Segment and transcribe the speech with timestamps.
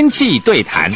[0.00, 0.90] 天气对谈。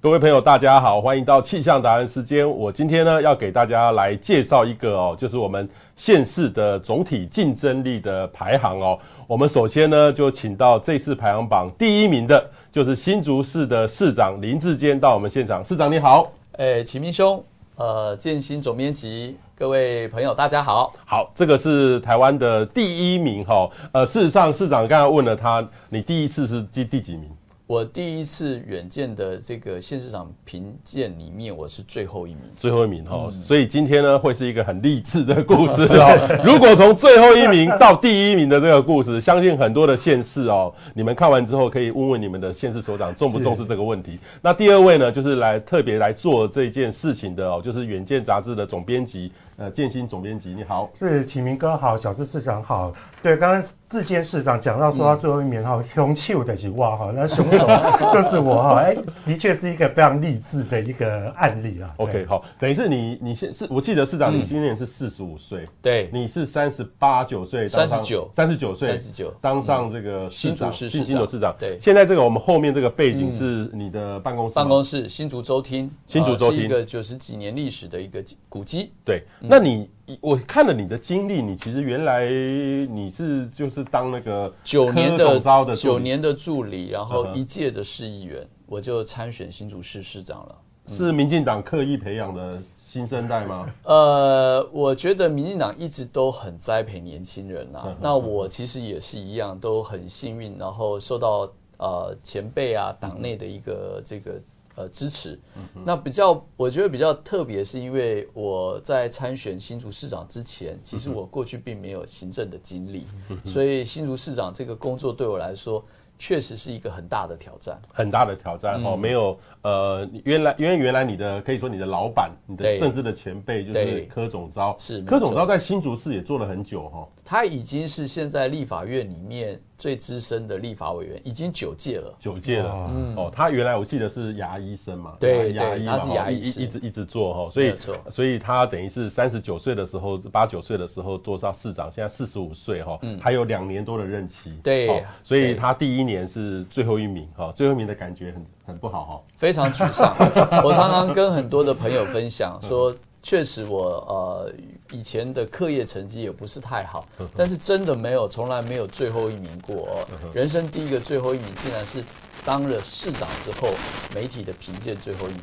[0.00, 2.50] 各位朋友，大家好，欢迎到气象达人时间。
[2.50, 8.98] 我今天呢要给大家来介绍一个哦，就是我们县市的总体竞争力的排行哦。
[9.28, 15.64] 我们首先呢就请到这次排行榜第一名的，就是新竹市的市长林志坚到我们现场。
[15.64, 17.42] 市长你好，哎，启明兄，
[17.74, 20.92] 呃，建新总编辑，各位朋友大家好。
[21.04, 23.68] 好，这个是台湾的第一名哈。
[23.90, 27.28] 呃，事实上市长刚才问了他，你第一次是第第几名？
[27.70, 36.40] 我第一次远见的这个县市长评鉴里面，我是最后一名，最后一名哈，所以今天呢会是一个很励志的故事 哦。
[36.44, 44.18] 如果从最后一名到第一名的这个故事，相信很多的县市哦，你们看完之后可以问问你们的县市首长重不重视这个问题。
[44.42, 49.30] 那第二位呢，就是来特别来做这件事情的哦，就是远见杂志的总编辑。
[49.60, 52.90] 呃，建新总编辑你好，是启明哥好，小智市长好。
[53.22, 57.68] 对，刚刚志坚市长讲到说他最后一名哈，雄赳的是哇哈，那雄手
[58.10, 61.92] 就是我哈，哎，的确是一个非常励志的一个案例啊。
[61.98, 69.30] OK，好，等于是你你现是，我记得市长你今年是四十五岁，对，你是三十八九岁，三十九，三十九岁，三十九。
[69.42, 71.54] 当上这个新竹市新竹市长。
[71.58, 78.94] 对，现在这个我们后面这个背景是你的办公室，办公室新竹州厅，新竹州厅是一个九十几年历史的一个古迹。
[79.04, 79.90] 对，那你。
[80.20, 85.38] 我看了你的经历，你其实原来你是就是当那个九年的
[85.76, 90.58] 九年的助理，然后一届的市议员，我就参选新竹市市长了。
[90.88, 93.72] 是民进党刻意培养的新生代吗？
[93.84, 97.96] 呃，我觉得民进党一直都很栽培年轻人啊。
[98.00, 104.40] 那我其实也是一样，都很幸运，然后受到呃前辈啊党内的一个这个。
[104.80, 105.38] 呃，支持。
[105.84, 113.06] 那比较，我觉得比较特别，是因为我在参选新竹市长之前，其实我过去并没有行政的经历，
[113.44, 115.84] 所以新竹市长这个工作对我来说，
[116.18, 118.96] 确实是一个很大的挑战，很大的挑战哦。
[118.96, 127.08] 没有呃，原来因为原来你的可以说你的老板，你的政治的前辈就是柯总招，是柯总招在新竹市也做了很久哈。
[127.24, 132.90] 他已经是现在立法院里面最资深的立法委员，已经九届了，九届了。
[132.90, 133.14] 嗯。
[133.16, 137.74] 哦，他原来我记得是牙医生嘛，对，牙医，他是牙医，一直一直做哈，所以
[138.10, 150.14] 所以他等于是三十九岁的时候，八九岁的时候做上市长，现在四十五岁哈，还有两年多的任期，对，所以他第一年是最后一名哈，最后一名的感觉很很不好哈，非常沮丧。
[150.64, 152.94] 我常常跟很多的朋友分享 说。
[153.22, 154.52] 确实我，我呃
[154.92, 157.06] 以前的课业成绩也不是太好，
[157.36, 160.08] 但是真的没有，从来没有最后一名过哦。
[160.32, 162.02] 人生第一个最后一名，竟然是
[162.46, 163.68] 当了市长之后，
[164.14, 165.42] 媒体的评鉴最后一名。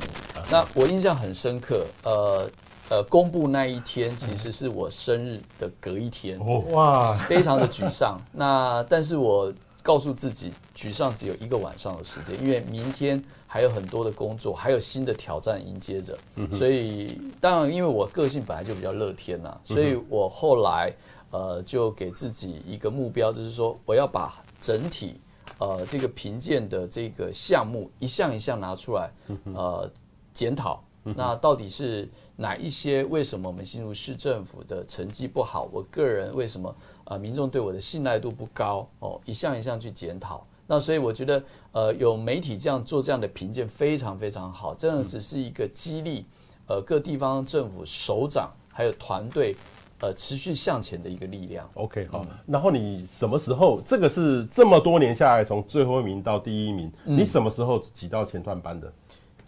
[0.50, 2.50] 那我印象很深刻，呃
[2.88, 6.36] 呃，公布那一天其实是我生日的隔一天，
[6.72, 8.20] 哇，非常的沮丧。
[8.32, 9.52] 那但是我
[9.82, 13.22] 告诉自己，沮丧只有一个晚上的时间，因为明天。
[13.50, 16.18] 还有很多的工作，还有新的挑战迎接着，
[16.52, 20.92] 所以当然，因为我个性本来就比较乐天呐，所以我后来
[21.30, 25.18] 呃就给自己一个目标，就是说我要把整体
[25.56, 29.10] 呃这个评鉴的这个项目一项一项拿出来
[29.54, 29.90] 呃
[30.34, 32.06] 检讨，那到底是
[32.36, 33.02] 哪一些？
[33.04, 35.66] 为什么我们新竹市政府的成绩不好？
[35.72, 36.76] 我个人为什么
[37.08, 38.88] 呃民众对我的信赖度不高？
[39.00, 40.46] 哦，一项一项去检讨。
[40.66, 41.42] 那所以我觉得，
[41.72, 46.26] 呃，有媒体这样做这样的评鉴非常非常好，这样子是一个激励，
[46.66, 49.56] 呃，各地方政府首长还有团队，
[50.00, 51.66] 呃，持续向前的一个力量。
[51.72, 52.22] OK，好。
[52.46, 53.80] 然后你什么时候？
[53.80, 58.92] 这个是这么多年下来，从最后一名到第一名，你什么时候挤到前段班的？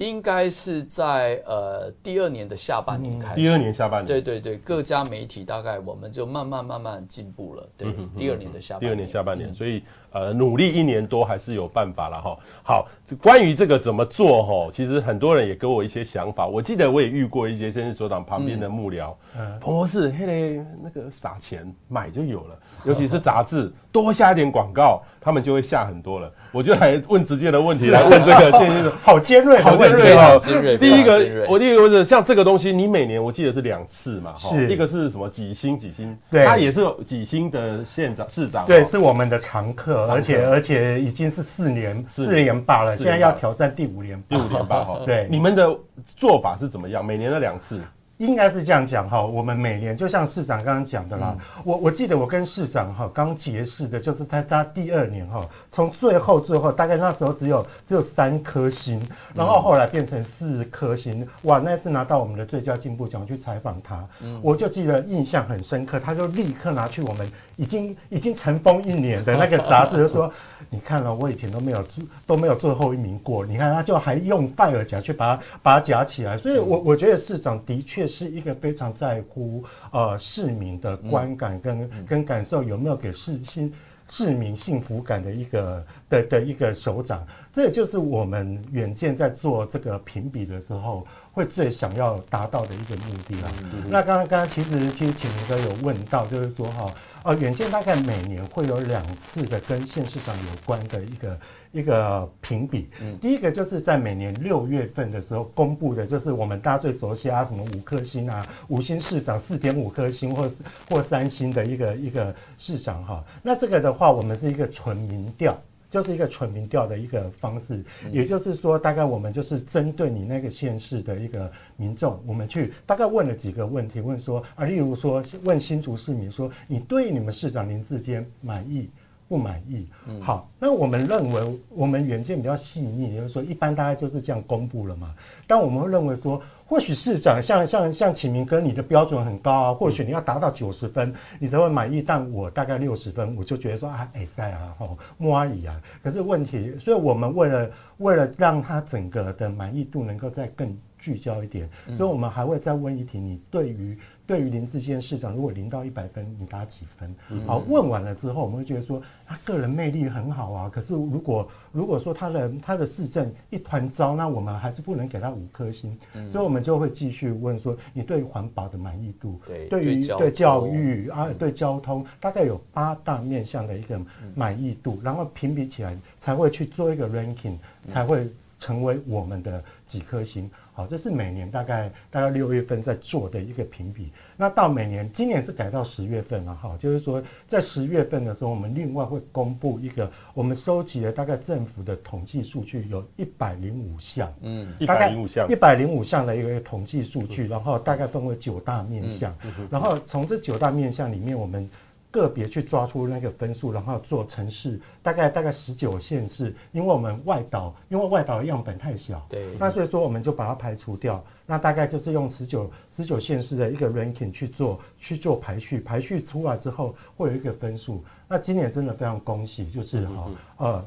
[0.00, 3.41] 应该是在呃第二年的下半年开始。
[3.41, 4.06] 第二年下半年。
[4.06, 7.69] 对对对，各家媒体大概我们就慢慢慢慢进步了。
[7.76, 8.88] 对，第二年的下半年。
[8.88, 9.82] 第二年下半年，所以。
[10.12, 12.37] 呃，努力一年多还是有办法了哈。
[12.62, 12.89] 好，
[13.23, 16.47] 关于这个怎么做哈，其实很多人也给我一些想法。
[16.47, 19.15] 我记得我也遇过一些先生所长旁边的幕僚，
[19.61, 26.33] 彭博士，嘿嘞，那个撒钱买就有了，尤其是杂志，多下一点广告，他们就会下很多了。
[26.53, 30.37] 我就来问直接的问题，来问这个建新的，好尖锐，好尖锐哈。
[30.39, 30.77] 尖锐。
[30.77, 36.17] 第一个，我第一个问题，像这个东西，你每年我记得是两次嘛，是一个是什么几星几星？
[36.29, 40.00] 对，他也是有几星的县长市长，对，是我们的常客。
[40.08, 44.37] 而且而且已经是四年四连霸了，现在要挑战第五连霸。
[44.37, 47.05] 第五连霸哈，对，你们的做法是怎么样？
[47.05, 47.81] 每年的两次，
[48.20, 59.00] 应该是这样讲哈，我们每年就像市长刚刚讲的啦，嗯、我我记得我跟市长哈刚结识的，就是他他第二年哈，从最后最后大概那时候只有只有三颗星，
[59.34, 67.26] 然后后来变成四颗星，哇，那次拿到我们的最佳进步奖去采访他，嗯、我就记得印象很深刻，他就立刻拿去我们
[67.56, 70.31] 已经已经尘封一年的那个杂志，就说
[70.69, 71.83] 你看了，我以前都没有
[72.27, 78.11] 都没有最后一名过，你看他就还用拜尔夹去把它把它夹起来，所以我我觉得市长的确。
[78.11, 79.62] 是一个非常在乎
[79.93, 83.73] 呃市民的观感跟、嗯、跟感受有没有给市心
[84.09, 93.53] 市民幸福感的一个的的一个首长，这也就是我们远见在做这个评比的时候会最想要达到的一个目的啦。
[93.89, 96.93] 那刚刚刚刚其实其实启明哥有问到，就是说哈
[97.25, 101.38] 呃远见大概每年会有两次的跟县市长有关的一个。
[101.72, 102.90] 一个评比，
[103.20, 110.50] 第一个就是在每年六月份的时候公布的，就是我们大家最熟悉啊，什么五颗星啊，五星市长四点五颗星，或
[110.88, 113.25] 或三星的一个一个市长哈。
[113.40, 115.56] 那这个的话，我们是一个纯民调，
[115.90, 117.82] 就是一个纯民调的一个方式，
[118.12, 128.88] 也就是说，大概我们就是针对你那个县市的一个民众，我们去大概问了几个问题，问说啊，例如说问新竹市民说，你对你们市长林志坚满意？
[129.28, 129.87] 不满意，
[130.20, 135.14] 好，那我们认为我们远见比较细腻，也就是说一般大概就是这样公布了嘛。
[135.46, 142.00] 但我们会认为说，或许市长像像像启明哥，你的标准很高啊，或许你要达到九十分，你才会满意。
[142.00, 145.82] 但我大概六十分，我就觉得说啊，哎塞啊，吼，莫阿姨啊。
[146.00, 153.99] 可是问题，所以我们为了为了让他整个的满意度能够再更聚焦一点，所以我们还会再问一题，你对于。
[154.31, 157.12] 对于林志坚市长，如果零到一百分，你打几分？
[157.49, 160.71] 好，问完了之后，我们会觉得说他个人魅力很好啊。
[160.73, 165.99] 可是如果如果说他的他的市政一团糟，那我们还是不能给他五颗星。
[166.31, 174.00] 所以，我们就会继续问说，你对于环保的满意度，对，对于对教育啊，对交通，大概有八大面向的一个
[174.37, 177.56] 满意度，然后评比起来才会去做一个 ranking，
[177.88, 178.29] 才会
[178.61, 180.49] 成为我们的几颗星。
[180.72, 184.12] 好，这是每年大概大概六月份在做的一个评比。
[184.37, 199.37] 那到每年，今年是改到十月份了哈，就是说在十月份的时候，我们另外会公布一个我们收集了大概政府的统计数据，有一百零五项，嗯，一百零五项，一百零五项的一个统计数据，然后大概分为九大面向，
[199.70, 201.69] 然后从这九大面向里面，我们。
[202.11, 220.85] 个别去抓出那个分数，然后做城市，大概大概十九县市，因为我们外岛，因为外岛的样本太小，对，那所以说我们就把它排除掉，那大概就是用十九十九县市的一个 ranking 去做去做排序，排序出来之后会有一个分数，那今年真的非常恭喜，就是哈、嗯、呃。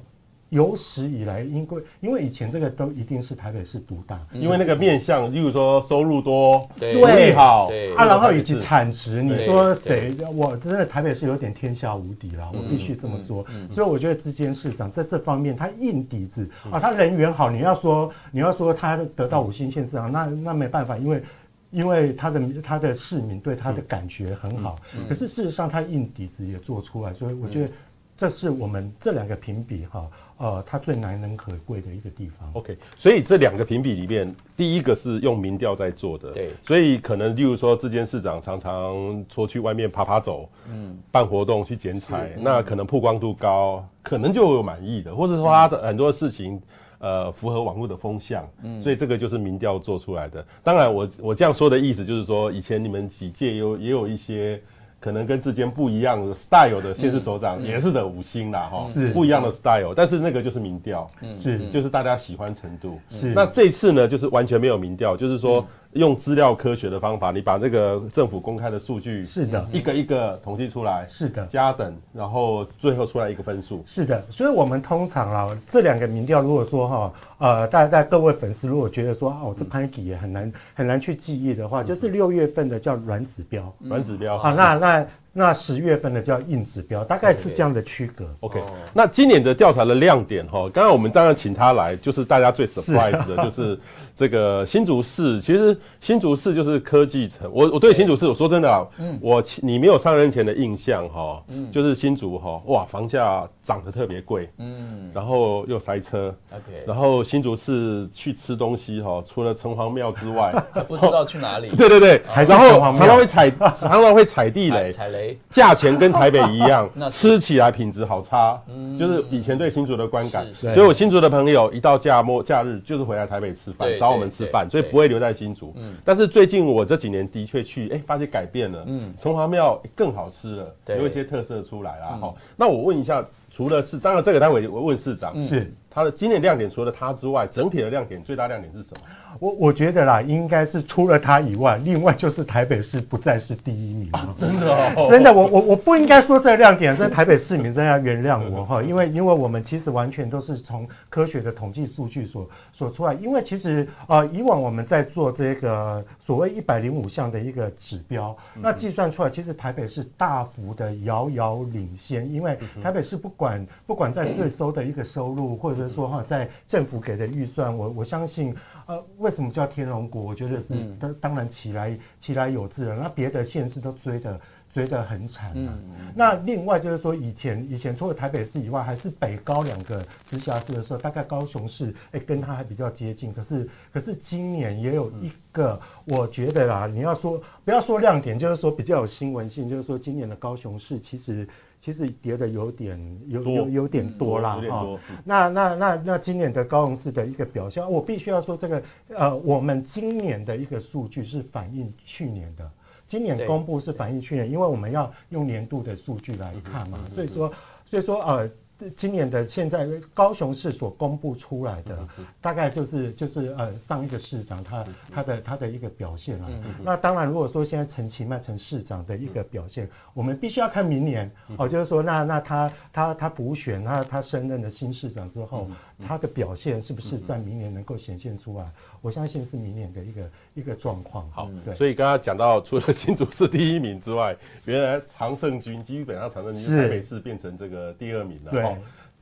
[0.54, 7.68] 有史以来，因为因为以前这个都一定是台北市独大，因为那个面向，例如说收入多，对，福利好，
[7.98, 10.16] 啊，然后以及产值，你说谁？
[10.36, 13.44] 我真的台北市有点天下无敌了，我必须这么说。
[13.72, 17.50] 所以我觉得智坚市长在这方面他硬底子啊，他人缘好。
[17.50, 21.24] 你要说你要说他得到五星县市长，那那没办法，因为
[21.72, 24.78] 因为他的他的市民对他的感觉很好。
[25.10, 27.70] 可是事实上他硬底子也做出来，所以我觉得
[28.16, 30.08] 这是我们这两个评比哈。
[30.38, 32.50] 呃，它最难能可贵的一个地方。
[32.54, 46.62] OK，所以这两个评比里面，第一个是用民调在做的，对，所以可能例如说，智坚市长常常出去外面爬爬走，嗯，办活动去剪彩，嗯、那可能曝光度高，可能就有满意的，或者说他的很多事情，
[47.00, 50.46] 呃，符合网络的风向，嗯，所以这个就是民调做出来的。
[50.62, 54.62] 当然我，我我这样说的意思就是说，以前你们几届有也有一些。
[55.04, 59.10] 可能跟之间不一样的 style 的县市首长也是的五星啦，哈，是。
[59.10, 61.60] 不一样的 style，但是那个就是民调，是。
[61.68, 62.98] 就是大家喜欢程度。
[63.10, 63.34] 是。
[63.34, 65.66] 那这次呢，就是完全没有民调，就是说。
[65.94, 74.20] 用资料科学的方法，你把这个政府公开的数据是的，一个一个统计出来，是的，加等，然后最后出来一个分数，是的。
[74.32, 88.26] 所以，我们通常啊，这两个民调，如果说哈，呃，大家各位粉丝如果觉得说哦，这盘底也很难很难去记忆的话，就是六月份的叫软指标，软指标啊，那那那十月份的叫硬指标，大概是这样的区隔。
[88.40, 88.62] OK，
[88.94, 93.78] 那今年的调查的亮点哈，刚刚我们当然请他来，就是大家最 surprise 的就是。
[94.16, 97.50] 这个新竹市，其实新竹市就是科技城。
[97.52, 110.54] 我我对新竹市，我说真的啊，嗯，我你没有上任前的印象哈，嗯，就是新竹哈，哇，房价涨得特别贵，嗯，然后又塞车，OK，然后新竹市去吃东西哈，除了城隍庙之外，
[110.88, 111.70] 不知道去哪里。
[111.78, 115.32] 对对对，然后常常会踩，常常会踩地雷，踩雷。
[115.32, 118.98] 哎，价钱跟台北一样， 那吃起来品质好差，嗯。
[118.98, 120.46] 就是以前对新竹的观感。
[120.48, 120.74] 是是。
[120.74, 125.74] 所以我新竹的朋友一到假末假日就是回来台北吃对饭，找我们吃饭，所以不会留在新竹。
[125.78, 125.96] 嗯。
[126.04, 132.18] 但是最近我这几年的确去，哎，发现改变了，嗯，城隍庙更好吃了，有一些特色出来了。
[132.20, 139.02] 好，那我问一下，除了是，当然这个待会我问市长，是他的今年亮点，除了它之外，整体的亮点最大亮点是什么？
[139.40, 144.34] 我我觉得啦，应该是除了它以外，另外就是台北市不再是第一名啊！
[144.38, 168.56] 真的哦， 真的，我我我不应该说这个亮点，这台北市民真的要原谅我哈，因为因为我们其实完全都是从科学的统计数据所所出来，因为其实呃以往我们在做这个所谓一百零五项的一个指标，那计算出来其实台北市大幅的遥遥领先，因为台北市不管不管在税收的一个收入，或者说哈在政府给的预算，我我相信。
[168.86, 170.22] 呃，为什么叫天龙国？
[170.22, 172.98] 我觉得是当、嗯、当然起来起来有自了。
[172.98, 174.42] 那别的县市都追的
[174.74, 175.54] 追得很惨、啊。
[175.56, 175.80] 嗯，
[176.14, 183.34] 那另外就是说，以前以前除了台北市以外，还是北高两个直辖市的时候，大概高雄市哎、欸、跟它还比较接近。
[183.34, 191.48] 可是可是今年也有一个，我觉得啦，你要说不要说亮点，就是说比较有新闻性，就是说今年的高雄市其实。
[191.84, 202.72] 其实跌的有点有有有点多啦哈，那那那那今年的高雄市的一个表现，我必须要说这个呃，我们今年的一个数据是反映去年的，
[203.06, 207.52] 今年公布是反映去年，因为我们要用年度的数据来看嘛，所以说
[207.86, 208.50] 所以说呃。
[208.96, 212.08] 今年的现在高雄市所公布出来的，
[212.42, 216.50] 大概就是就是呃上一个市长他他的他的一个表现啊。
[216.84, 221.32] 那当然，如果说现在陈其迈陈市长的一个表现，我们必须要看明年。
[221.58, 225.70] 哦，就是说那那他他他补选他他升任的新市长之后，
[226.06, 228.70] 他的表现是不是在明年能够显现出来？
[229.02, 231.30] 我相信是明年的一个一个状况。
[231.32, 231.74] 好，对。
[231.76, 238.52] 所以刚刚讲到，除了新竹市第一名之外，原来常胜军基本上常胜军台北市变成这个第二名了。
[238.52, 238.78] 对。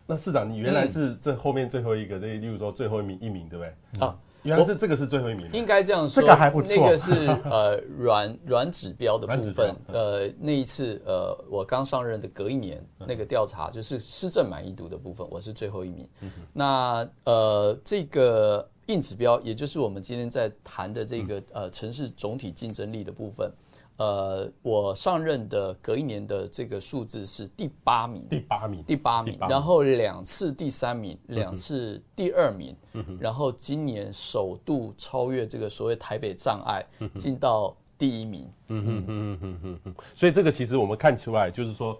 [0.07, 4.05] 那市长，你原来是这后面最后一个，那例如说最后一名一名，对不对？
[4.05, 5.50] 啊，原来是这个是最后一名。
[5.53, 6.75] 应该这样说，这个还不错。
[6.75, 9.75] 那个是呃 软软指标的部分。
[9.88, 16.07] 呃，那一次呃，我刚上任的隔一年，那个调查就是施政满意度的部分，我是最后一名。
[16.53, 18.67] 那呃，这个。
[18.88, 23.50] 硬指标，也就是我们今天在谈的这个呃城市总体竞争力的部分，
[23.98, 32.75] 呃，我上任的隔一年的这个数字是第八名，第八名，第八名，然后两次第三名，两次第二名，
[33.19, 36.86] 然后今年首度超越这个所谓台北障碍，
[37.17, 38.48] 进到第一名。
[38.67, 42.00] 嗯嗯嗯嗯嗯嗯，所以这个其实我们看出来就是说。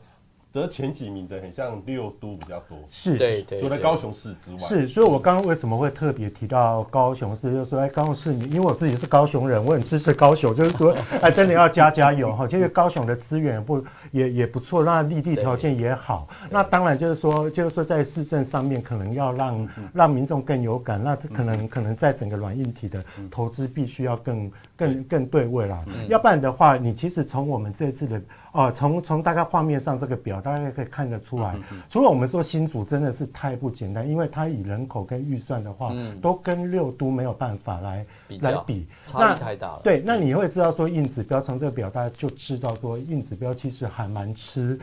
[0.54, 28.22] 得前几名的很像六都比较多，是，对对，除了高雄市之外，是，所以我刚刚为什么会特别提到高雄市，就是说，哎，高雄市民，因为我自己是高雄人，我很支持高雄，就是说， 哎，真的要加加油哈，其实高雄的资源不也也不错，那立地条件也好，那当然就是说，就是说在市政上面可能要让让民众更有感，那可能可能在整个软硬体的投资必须要更更更对位啦，要不然的话，你其实从我们这次的。
[28.54, 31.56] 哦，从从大概画面上这个表，大家可以看得出来。
[31.90, 38.06] 除了我们说新竹真的是太不简单，因为它以人口跟预算的话，都跟六都没有办法来
[38.42, 39.80] 来比，差异太大了。
[39.82, 44.80] 对，那你会知道说硬指标，从这个表大家就知道说硬指标其实还蛮吃。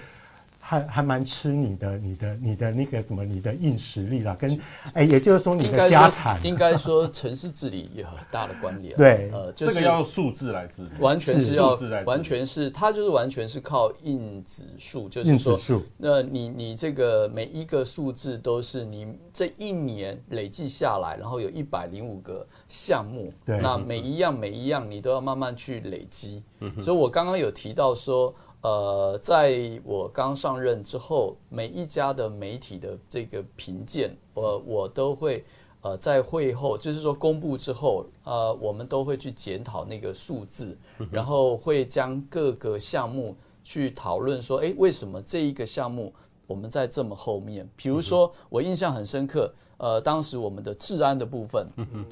[0.61, 4.61] 还还蛮吃你的、你的、你的那个什么、你的硬实力啦，跟
[4.93, 6.39] 哎，也就是说你的家产。
[6.45, 8.95] 应该说城市治理有很大的关联。
[8.99, 15.59] 对，呃，这个要用数字来治理，完全是要完全是它就是完全是靠硬指数，就是说，
[15.97, 26.43] 那你你这个每一个数字都是你这一年累计下来，然后有一百零五个项目，对，那每一样每一样你都要慢慢去累积。
[26.83, 28.35] 所以我刚刚有提到说。
[28.61, 35.45] 呃，在我刚上任之后，每一家的媒体的这个评鉴，我我都会
[35.81, 40.77] 呃在会后，就是说公布之后，呃，我们都会去检讨那个数字，
[41.11, 46.13] 然后会将各个项目去讨论说，哎，为什么这一个项目
[46.49, 47.65] 我们在这么后面？
[47.77, 51.65] 比如说，我印象很深刻，呃，当时我们的治安的部分，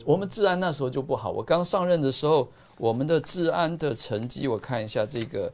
[0.05, 1.33] 我们治安那时候就不好。
[1.33, 2.49] 我刚上任的时候。
[2.79, 5.51] 我们的治安的成绩，我看一下这个，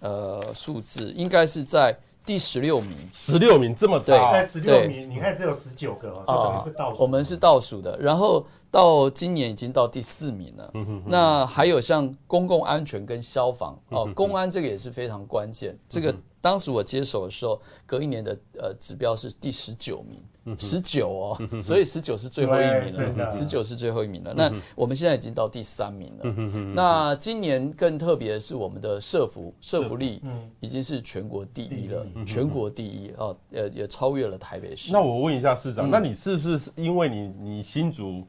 [0.00, 2.96] 呃，数字应该是在第十六名。
[3.12, 4.32] 十六名这么差？
[4.32, 7.02] 对，十六名，你看只有十九个，哦，等于是倒数。
[7.02, 7.98] 我们是倒数的。
[7.98, 10.72] 然后到今年已经到第四名了。
[11.04, 15.78] 那还有像公共安全跟消防哦，公安这个也是非常关键。
[15.86, 16.14] 这个
[16.44, 24.34] 当时我接手的时候，隔一年的呃指标是第十九名，十九哦，所以十九是最后一名了，十九是最后一名了。
[24.34, 26.30] 那我们现在已经到第三名了。
[26.74, 30.20] 那今年更特别的是我们的社福社福力
[30.60, 34.92] 已经是全国第一了，全国第一哦，呃也超越了台北市。
[34.92, 38.22] 那我问一下市长，那你是不是因为你你新竹？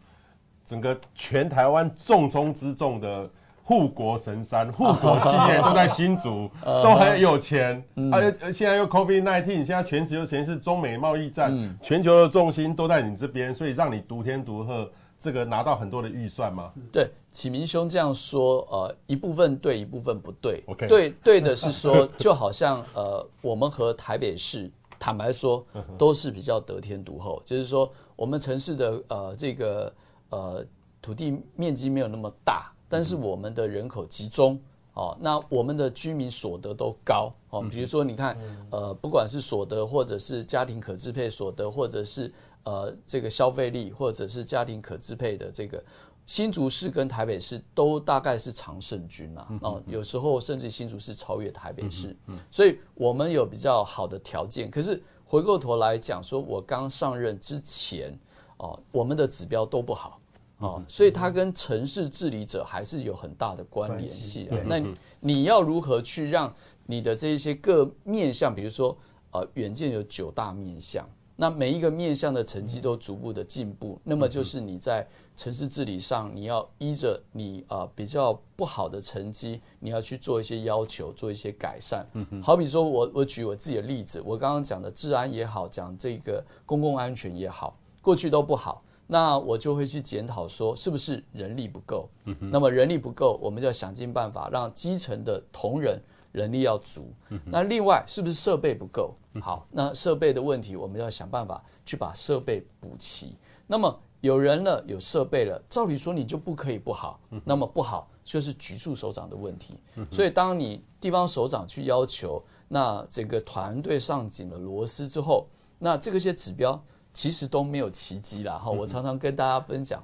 [0.63, 3.29] 整个全台湾重中之重的
[3.67, 7.83] 护国神山、 护国企业都在新竹， 都很有钱。
[8.11, 14.87] 而且现在又 COVID-19，现在全球全是中美贸易战，全球的重心都在你这边，所以让你独天独厚，
[15.19, 16.71] 这个拿到很多的预算吗？
[16.91, 20.63] 对，启明兄这样说，呃，一部分对，一部分不对。
[20.67, 25.65] OK，对对的是说， 就好像呃，我们和台北市坦白说
[25.97, 29.91] 都是比较得天独厚，就是说我们城市的呃这个。
[30.31, 30.65] 呃，
[31.01, 34.59] 土地面积没有那么大，但是我们的人口集中
[34.93, 37.61] 哦，那我们的居民所得都高哦。
[37.69, 38.37] 比如说，你看，
[38.71, 42.31] 呃，不管是所得，或者是家庭可支配所得，或者是
[42.63, 45.83] 呃这个消费力，或者是家庭可支配的这个，
[46.25, 49.47] 新竹市跟台北市都大概是常胜军啊。
[49.61, 52.15] 哦，有时候甚至新竹市超越台北市，
[52.49, 54.71] 所以我们有比较好的条件。
[54.71, 58.17] 可是回过头来讲，说我刚上任之前。
[58.57, 60.17] 哦，我们的指标都不好，
[60.59, 64.49] 哦，所以它跟城市治理者还是有很大的关联系。
[64.65, 64.81] 那
[65.19, 66.53] 你要如何去让
[66.85, 68.97] 你的这一些各面向，比如说，
[69.31, 82.07] 呃，远见有九大面向，那每一个面向的成绩都逐步的进步，那么就是你在城市治理上，你要依着你啊、呃、比较不好的成绩，你要去做一些要求，做一些改善。
[82.13, 87.77] 嗯好比说我我举我自己的例子，我刚刚讲的治安也好，讲这个公共安全也好。
[88.01, 92.09] 过去都不好，那我就会去检讨说，是不是人力不够？
[92.39, 97.13] 那么人力不够，我们就要想尽办法让基层的同仁人力要足。
[97.45, 99.13] 那另外是不是设备不够？
[99.39, 103.35] 好，那设备的问题，我们要想办法去把设备补齐。
[103.67, 107.19] 那么有人了，有设备了，照理说你就不可以不好。
[107.43, 109.75] 那么不好就是局处首长的问题。
[110.09, 115.47] 所以当你地方首长去要求，那整个团队上紧了螺丝之后，
[115.77, 116.83] 那这个些指标。
[117.15, 118.69] 其实都没有奇迹啦哈！
[118.69, 120.03] 我常常跟大家分享，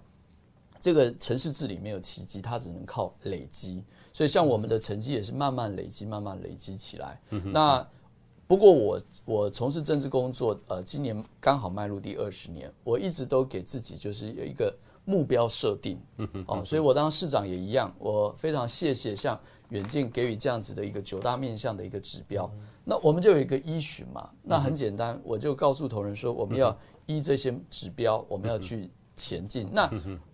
[0.80, 3.84] 这个城市治理没有奇迹，它只能靠累积。
[4.14, 7.22] 所以像我们的成绩也是慢慢累积，慢慢累积起来。
[7.52, 7.86] 那
[8.48, 16.00] 不过我我从事政治工作，呃，今年刚好迈入第二十年，我一直都给自己就是有一个目标设定。
[16.48, 19.38] 哦，所以我当市长也一样，我非常谢谢像
[19.70, 22.50] 远见给予这样子的一个九大面向的一个指标。
[22.84, 26.78] 那我们就有一个依循嘛，那很简单，我就告诉同仁说，我们要。
[27.06, 29.68] 依这些指标，我们要去前进。
[29.72, 29.92] 那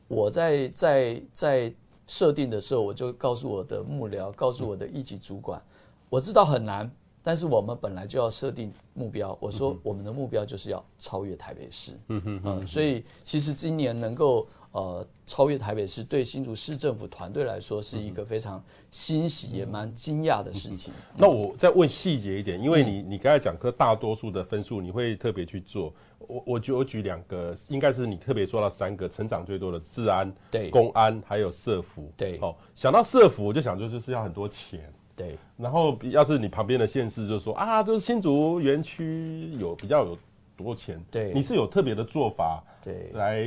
[0.07, 1.73] 我在在在
[2.05, 5.61] 设定的时候，我就告诉我的幕僚，告诉我的一级主管，
[6.09, 6.89] 我知道很难，
[7.21, 9.37] 但是我们本来就要设定目标。
[9.41, 11.93] 我说我们的目标就是要超越台北市。
[12.07, 12.67] 嗯嗯嗯。
[12.67, 14.47] 所以其实今年能够。
[14.77, 20.93] 呃，超越台北市对新竹市政府团队来说是一个非常欣喜也蛮惊讶的事情。
[21.15, 32.13] 那我再问细节一点，因为你你刚才讲课大多数的分数你会特别去做，我我举我举两个，应该是你特别做到三个，成长最多的治安、对公安还有社福。
[32.15, 34.93] 对，哦，想到社福我就想就是是要很多钱。
[35.15, 40.15] 对，然后要是你旁边的县市就说啊，就是新竹园区有比较有。
[40.57, 40.99] 多钱？
[41.09, 43.45] 对，你是有特别的做法，对，来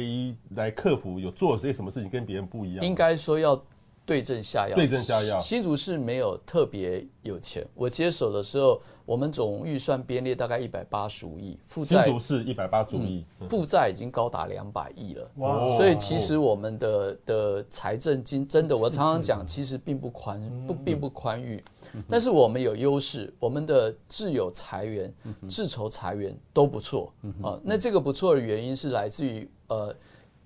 [0.54, 2.86] 来克服，有做些什么事情跟别人不一样？
[2.86, 3.60] 应该说要
[4.10, 4.74] 对症下药。
[4.74, 5.38] 对症下药。
[5.38, 12.02] 新竹市没有特别有钱，我接手的时候，我们总预算编列大概一百八十五亿，负债。
[12.02, 15.30] 新竹市一百八十五亿，负债已经高达两百亿了。
[15.36, 15.68] 哇！
[15.76, 21.62] 所以其实我们的的财政金真的，我常常讲，其实并不宽不并不宽裕。
[22.08, 25.14] 但是我们有优势，我们的自有财源、
[25.48, 27.56] 自筹财源都不错啊。
[27.62, 29.94] 那这个不错的原因是来自于呃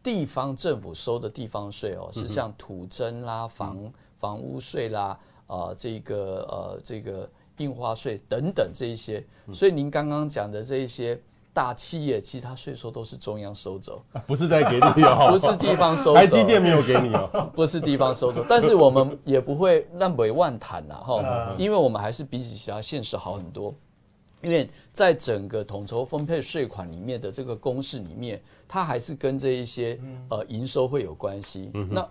[0.04, 9.24] 地方政府收的地方税哦，是像土增啦、房房屋税啦啊，这个呃这个印花税等等这一些。
[9.52, 11.18] 所以您刚刚讲的这一些。
[11.54, 16.14] 大企业其他税收都是中央收走，不是在给你哦， 不是地方收走。
[16.14, 23.72] 台积电没有给你哦， 不是地方收走，但是我们也不会那么万谈了哈，因为我们还是比起其他县市好很多，
[24.44, 31.70] 因为在整个统筹分配税款里面的这个公式里面，它还是跟这一些呃营收会有关系。
[31.90, 32.08] 那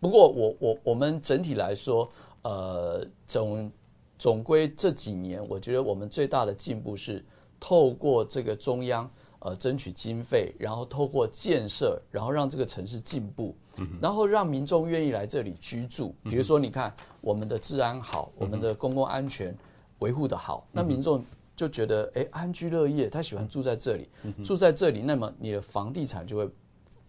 [0.00, 2.10] 不过我我我们整体来说，
[2.42, 3.72] 呃总
[4.18, 7.24] 总归这几年，我觉得我们最大的进步是。
[7.64, 13.54] 透过这个中央，呃争取经费，然后透过建设，然后让这个城市进步，
[14.00, 16.12] 然后让民众愿意来这里居住。
[16.24, 19.56] 比如说，你看我们的治安好，我们的公共安全
[20.00, 21.24] 维护的好，那民众
[21.62, 24.08] 就觉得哎安居乐业，他喜欢住在这里，
[24.42, 26.50] 住在这里，那么你的房地产就会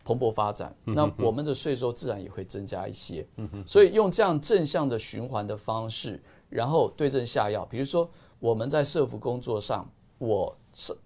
[0.04, 3.26] 蓬勃发展，那我们的税收自然也会增加一些。
[3.66, 7.66] 所以用这样正向的循环的方式，然后对症下药。
[7.66, 9.90] 比如说我们在社福工作上，
[10.20, 10.56] 我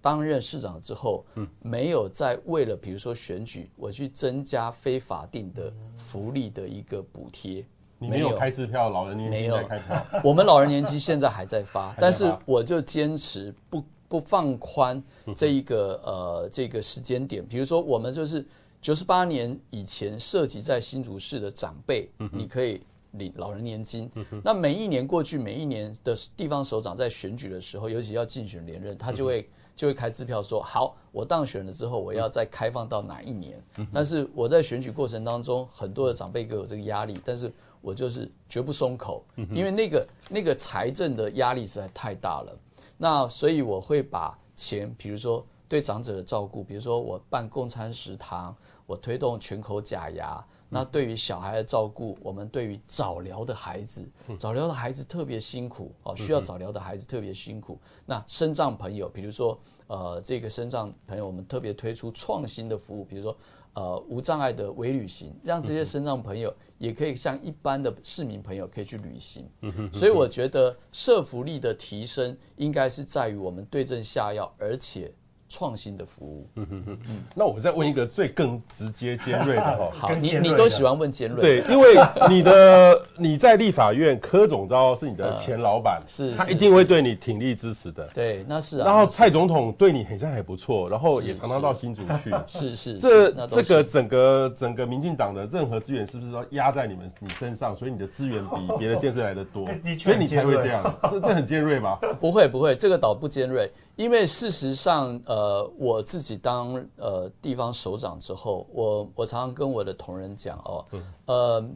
[0.02, 1.26] 担任市长之后，
[1.62, 7.66] 没有再为了比如说选举，我去增加非法定的福利的一个补贴。
[8.00, 10.06] 你没有开支票，老人年金在开票。
[10.24, 15.02] 我们老人年金现在还在发，但是我就坚持不不放宽
[15.36, 17.46] 这一个呃这个时间点。
[17.46, 18.46] 比如说我们就是。
[18.80, 22.80] 九十八年以前涉及在新竹市的长辈，你可以
[23.14, 24.10] 领老人年金。
[24.44, 33.62] 那每一年过去，每一年的地方首长在选举的时候，尤其要竞选连任，他就会就会开支票说：好，我当选了之后，我要再开放到哪一年？
[33.92, 42.58] 但是我在选举过程当中，很多的长辈给我这个压力，但是我就是绝不松口，因为那个那个财政的压力实在太大了。
[42.98, 45.46] 那所以我会把钱，比如说。
[45.70, 50.42] 对长者的照顾，比如说我办共餐食堂，我推动全口假牙。
[50.70, 54.10] 那对于小孩的照顾，我们对于早疗的孩子，
[54.40, 57.78] 早疗的孩子特别辛苦哦，需要早疗的孩子特别辛苦。
[58.06, 63.36] 那身障朋友，比如说呃，这个身障朋友，我们特别推出创新的服务，比如说
[63.78, 69.48] 呃无障碍的微旅行，让这些身障朋友也可以像一般的市民朋友可以去旅行。
[69.94, 75.14] 所以我觉得社福力的提升，应该是在于我们对症下药，而且。
[75.50, 77.00] 创新的服务，嗯哼哼，
[77.36, 81.96] 那我再问一个最更直接尖锐的哈， 好，你你都喜欢问尖锐，对，因为
[82.30, 92.76] 你的 你在立法院柯总召是你的前老板，是，他一定会对你挺力支持的，对，那是，然后蔡总统对你好像还不错，然后也常常到新竹去，是。
[92.76, 99.66] 是，这这个整个整个民进党的任何资源是不是说压在你们你身上，所以你的资源比别的县市来 的多，
[99.98, 101.98] 所以你才会这样，这这很尖锐吗？
[102.20, 103.72] 不会不会，这个倒不尖锐。
[103.98, 110.86] 因为事实上，呃，我自己当呃地方首长之后，我我常常跟我的同仁讲哦，
[111.26, 111.70] 呃，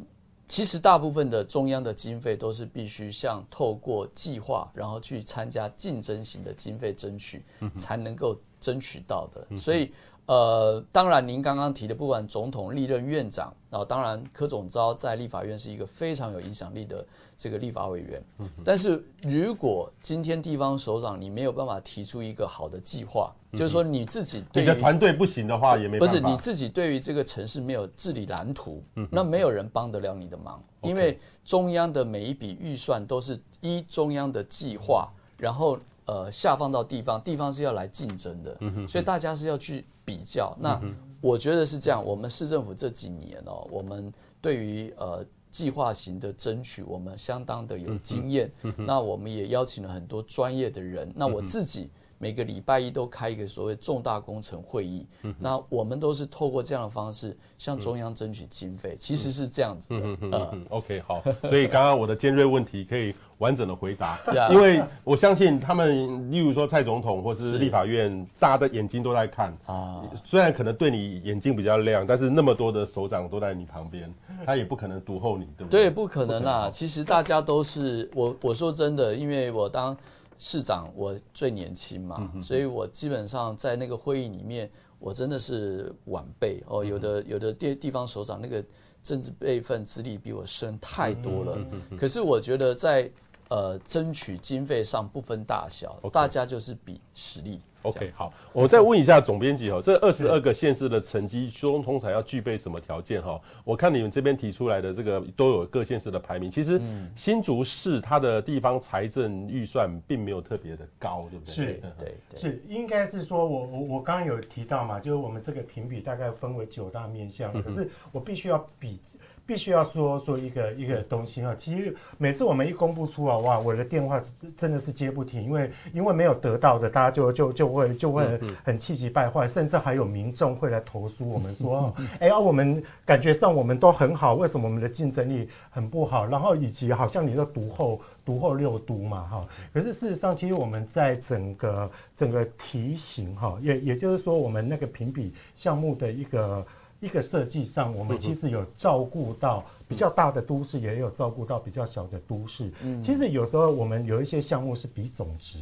[0.48, 7.44] 其实大部分的中央的经费都是必须像透过计划，然后去参加竞争型的经费争取，
[7.78, 9.58] 才能够争取到的。
[9.58, 9.92] 所以，
[10.32, 17.06] 呃，当然您刚刚提的，不管总统历任院长，然后当然柯总召在立法院是一个非常有影响力的。
[17.42, 18.22] 这个立法委员，
[18.64, 26.14] 但是如果今天地方首长你没有办法提出一个好的计划，就是说你自己对于你的团队不行的话，也没办法。
[26.14, 38.56] 不是你自己对于这个城市没有治理蓝图，那没有人帮得了你的忙，因为中央的每一笔预算都是依中央的计划，然后呃下放到地方，地方是要来竞争的，
[38.88, 40.56] 所以大家是要去比较。
[40.60, 40.82] 那
[41.22, 45.26] 我觉得是这样，我们市政府这几年哦，我们对于呃。
[45.52, 48.50] 计划型的争取，我们相当的有经验。
[48.78, 51.12] 那我们也邀请了很多专业的人。
[51.14, 55.06] 那我自己每个礼拜一都开一个所谓重大工程会议。
[55.38, 60.18] 那我们都是透过这样的方式向中央争取经费，其实是这样子的。
[60.22, 61.22] 嗯，OK，好。
[61.42, 64.20] 所以刚刚我的尖锐问题可以完整的回答，
[64.52, 70.04] 因为我相信他们，例如说蔡总统或是立法院，大家的眼睛都在看啊。
[70.24, 74.14] 虽然可能对你眼睛比较亮，但是那么多的首长都在你旁边，
[74.46, 75.86] 他也不可能独厚你，对不对？
[75.86, 76.70] 对，不可能啦。
[76.70, 79.98] 其实大家都是我，我说真的，因为我当
[80.38, 86.86] 市长，我最年轻嘛，所以我基本上在那个会议里面，我真的是晚辈哦。
[86.86, 88.64] 有的有的地地方首长那个
[89.02, 91.58] 政治辈分资历比我深太多了，
[91.98, 93.10] 可是我觉得在。
[93.52, 96.10] 呃，争取经费上不分大小，Okay.
[96.10, 97.60] 大家就是比实力。
[97.82, 103.42] OK，好，我再问一下总编辑哈，这二十二个县市的成绩中，通常要具备什么条件哈？
[103.66, 106.50] 我看你们这边提出来的这个都有各县市的排名。
[106.50, 106.82] 其实
[107.14, 111.54] 新竹市它的地方财政预算并没有特别的高，对不对？
[111.54, 119.02] 是，对，是，应该是说我我我刚刚有提到嘛，就是我们这个评比大概分为九大面向，可是我必须要比。
[119.46, 124.22] 必须要说说一个一个东西哈，其实每次我们一公布出来，哇，我的电话
[124.56, 136.26] 真的是接不停，因为因为没有得到的，大家就就就会就会很气急败坏，甚至还有民众会来投诉我们说， 哎呀，我们感觉上我们都很好，为什么我们的竞争力很不好？
[136.26, 146.66] 然后以及好像你都独后独后六都嘛哈，可是事实上，其实我们在整个整个题型哈，也也就是说，我们那个评比项目的一个。
[147.02, 152.72] 一个设计上，我们其实有照顾到比较大的都市，也有照顾到比较小的都市。
[152.84, 155.58] 嗯其实有时候我们有一些项目是比总值，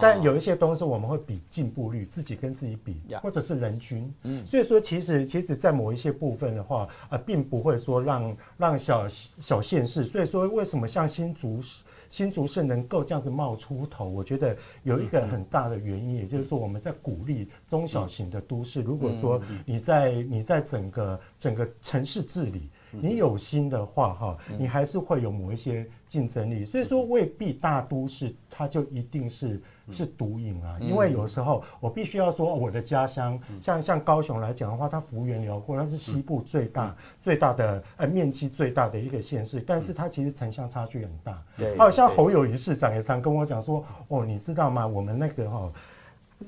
[0.00, 4.12] 但有一些东西我们会比进步率，自己跟自己比，或者是人均。
[4.22, 10.04] 嗯，所以说其实其实，在某一些部分的话，呃，并不会说让让小小县市。
[10.04, 11.60] 所以说，为什么像新竹
[12.12, 14.08] 新竹市能够这样子冒出头？
[14.08, 18.82] 我觉得有一个很大的原因，也就是说，我们在鼓励中小型的都市。
[18.82, 22.70] 如果说你在你在整个整个城市治理。
[22.92, 26.64] 你有心的话，哈，你还是会有某一些竞争力。
[26.64, 30.76] 所以说，未必大都市它就一定是是独赢啊。
[30.80, 41.42] 因为有时候我必须要说，我的家乡像像高雄来讲的话，它幅员辽阔，它是西部最大最大的呃面积最大的一个县市，但是它其实城乡差距很大。
[41.56, 44.86] 对，好像侯友宜市长也常跟我讲说，哦，你知道吗？
[44.86, 45.72] 我们那个哈。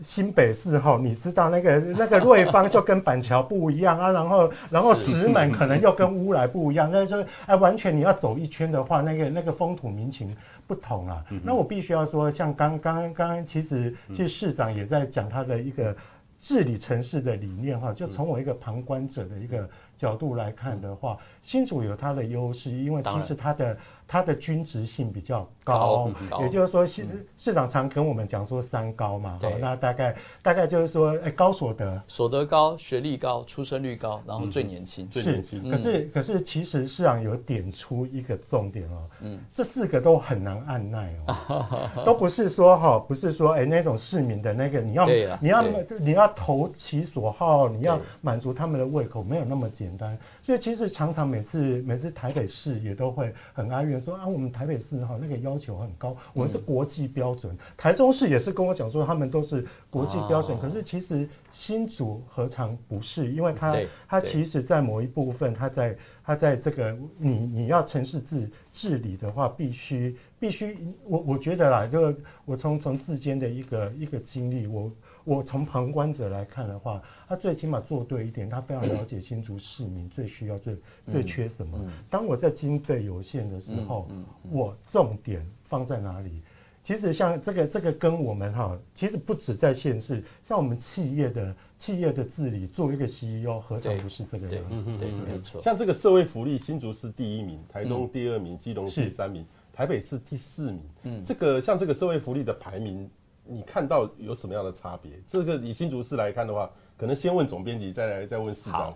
[0.03, 10.35] 新北市哈，你知道那个那个瑞芳就跟板桥不一样啊， 然后然后石门可能又跟乌来不一样，那就哎完全你要走一圈的话，那个那个风土民情
[10.67, 11.25] 不同啊。
[11.43, 15.95] 那我必须要说，像刚刚刚刚其实其实市长也在讲他的一个
[16.41, 23.77] 治理城市的理念哈，就从我一个旁观者的一个角度来看的话，新竹有它的优势，因为其实它的。
[24.07, 27.07] 它的均值性比较高，高也就是说，市
[27.39, 35.71] 市场常跟我们讲说三高嘛，好，那大概大概就是说，哎、欸，高所得，所得高，学历高，出生率高，然后最年轻，最年轻。
[35.71, 45.07] 可是可是其实市场有点出一个重点哦，嗯，这四个都很难按捺哦， 都不是说哈，不是说哎、欸、那种市民的那个你要
[45.41, 45.65] 你要
[45.99, 50.17] 你要投其所好，你要满足他们的胃口，没有那么简单。
[50.45, 57.57] 所以其实常常每次每次台北市也都会很哀怨说啊，我们台北市哈那个要求很高，我们是国际标准。
[57.79, 63.33] 台中市也是跟我讲说他们都是国际标准，可是其实新竹何尝不是？
[63.33, 63.75] 因为它
[64.07, 74.93] 它其实在某一部分，它在它在这个你你要城市治治理的话，必须必须我我觉得啦，就我从从自间的一个一个经历我。
[75.25, 80.77] 我从旁观者来看的话，他最起码做对一点，他非常了解新竹市民最需要、最
[81.11, 81.79] 最缺什么。
[82.11, 84.07] 当我在经费有限的时候，
[84.51, 86.43] 我重点放在哪里？
[86.83, 94.91] 其实像这个这个跟我们哈，其实不止在县市，像我们企业的企业的治理，做一个 CEO，何尝不是这个样子？
[94.99, 95.59] 对，对，没错。
[95.63, 100.83] 像这个社会福利，新竹市第一名，台东第二名，基隆第三名，台北市第四名。
[101.05, 103.09] 嗯，这个像这个社会福利的排名。
[103.47, 105.13] 你看到有什么样的差别？
[105.27, 108.95] 这个以新竹市来看的话，可能先问总编辑，再来再问市长。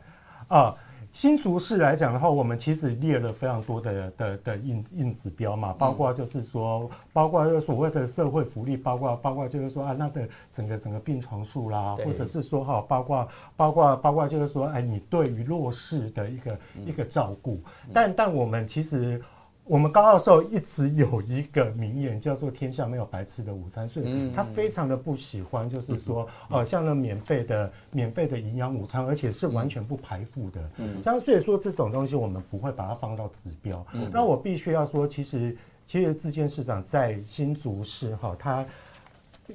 [0.48, 0.74] 啊，
[1.12, 17.60] 新竹市来讲的话，我们其实列了非常多的的的硬硬指标嘛，包括就是说，包括所谓的社会福利，包括包括就是说啊，那个整个整个病床数啦，或者是说哈，包括包括包括就是说，哎，你对于弱势的一个一个照顾，
[17.92, 19.22] 但但我们其实。
[19.68, 30.70] 我们高教授一直有一个名言，叫做“天下没有白吃的午餐”，所以他非常的不喜欢，就是说，呃，像那免费的、免费的营养午餐，而且是完全不排付的。
[30.78, 33.86] 嗯，像所以说这种东西，我们不会把它放到指标。
[34.10, 38.64] 那我必须要说，其实，其实自建市长在新竹市哈，他。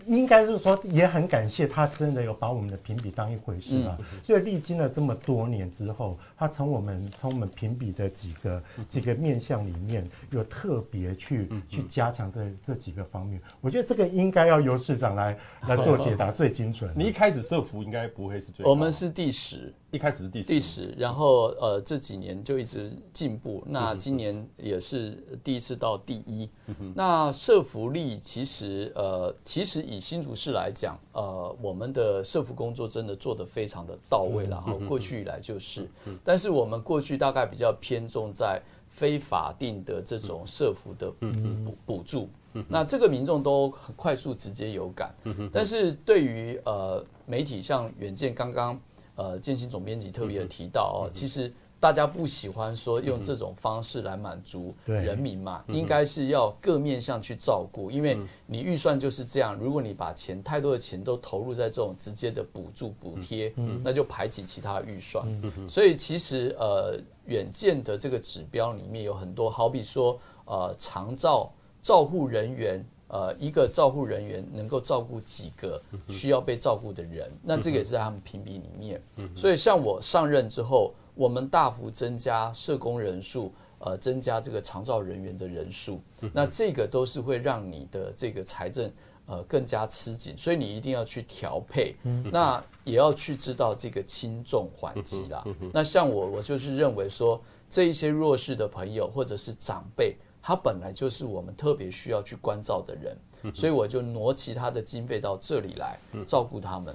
[0.06, 3.98] 应该是说，也很感谢他真的有把我们的评比当一回事啊。
[4.24, 13.42] 所以历经了这么多年之后，他从我们从我们评比的几个几个面向里面，有特别去去加强这这几个方面。
[13.62, 16.92] 我觉得这个应该要由市长来来 做解答最精准。
[16.96, 19.74] 你一开始设服应该不会是最，我们是第十。
[19.94, 26.50] 一开始是第十，第十，然后呃这几年就一直进步，那今年也是第一次到第一。
[26.96, 35.88] 那社福力其实呃其实以新竹市来讲，呃我们的社福工作真的做得非常的到位，然后过去以来就是，
[36.24, 42.28] 但是我们过去大概比较偏重在非法定的这种社福的补补助，
[42.68, 45.14] 那这个民众都很快速直接有感，
[45.52, 48.82] 但是对于呃媒体像远见刚刚。
[49.16, 65.28] 呃，建新总编辑特别的提到哦，其实大家不喜欢说用这种方式来满足人民嘛，应该是要各面向去照顾，因为你预算就是这样，如果你把钱太多的钱都投入在这种直接的补助补贴，那就排挤其他预算。
[65.68, 72.84] 所以其实呃，远见的这个指标里面有很多，好比说呃，长照照护人员。
[73.14, 79.00] 呃，一个照护人员能够照顾几个需要被照顾的人，那这个也是在他们评比里面。
[79.36, 86.02] 所以，像我上任之后，我们大幅增加社工人数，呃，增加这个长照人员的人数，
[86.34, 88.92] 那这个都是会让你的这个财政
[89.28, 91.96] 呃更加吃紧，所以你一定要去调配，
[92.32, 95.46] 那也要去知道这个轻重缓急啦。
[95.72, 100.16] 那像我，我就是认为说，这一些弱势的朋友或者是长辈。
[100.46, 103.18] 他本来就是我们特别需要去关照的人，
[103.56, 106.94] 所以我就挪其他的经费到这里来照顾他们。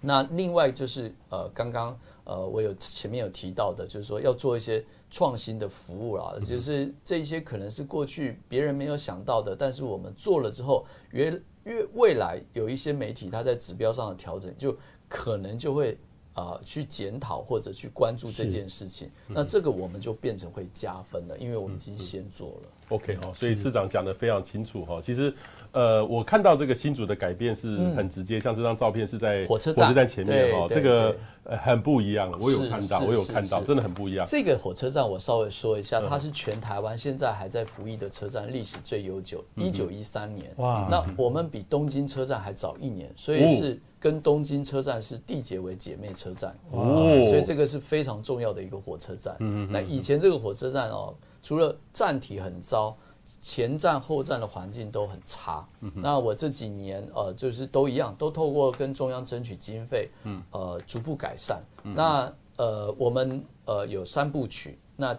[0.00, 14.76] 那另外就是呃，刚刚呃，我有前面有提到的，就是说要做一些创新的服务啦，就是这些可能是过去别人没有想到的，但是我们做了之后，越越未来有一些媒体它在指标上的调整，就
[15.08, 15.98] 可能就会。
[16.38, 22.68] 啊、呃，去检讨或者去关注这件事情，那这个我们就变成会加分了，因为我们已经先做了。
[22.90, 25.00] OK 哈，所以市长讲的非常清楚哈。
[25.02, 25.34] 其实，
[25.78, 32.36] 呃，我看到这个新竹的改变是很直接，像这张照片是在火车站前面哈，这个很不一样。
[32.40, 34.26] 我有看到，我有看到，真的很不一样。
[34.26, 40.52] 这个火车站我稍微说一下，它是全台湾现在还在服役的车站，历史最悠久，一九一三年。
[40.56, 46.52] 哇，那我们比东京车站还早一年，所以是跟东京车站是缔结为姐妹车站。
[46.72, 49.36] 哦，所以这个是非常重要的一个火车站。
[49.38, 51.14] 嗯，那以前这个火车站哦。
[51.40, 52.94] 除了站体很糟，
[53.40, 55.66] 前站后站的环境都很差。
[55.80, 61.62] 嗯、那我这几年呃，就是都一样，都透过跟中央争取经费，嗯，呃，逐步改善。
[61.84, 65.18] 嗯、那呃，我们呃有三部曲，那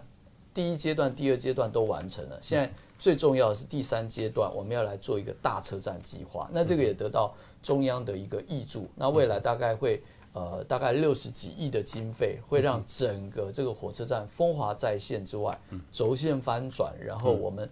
[0.52, 2.38] 第一阶段、第二阶段都完成了。
[2.40, 6.48] 现在最重要的是第三阶段，我们要来做一个大车站计划。
[6.52, 8.88] 那这个也得到中央的一个挹注。
[8.96, 10.02] 那未来大概会。
[10.32, 17.68] 呃，大概六十几亿的经费，会让整个这个火车站风华再现之外，轴线翻转，然后我们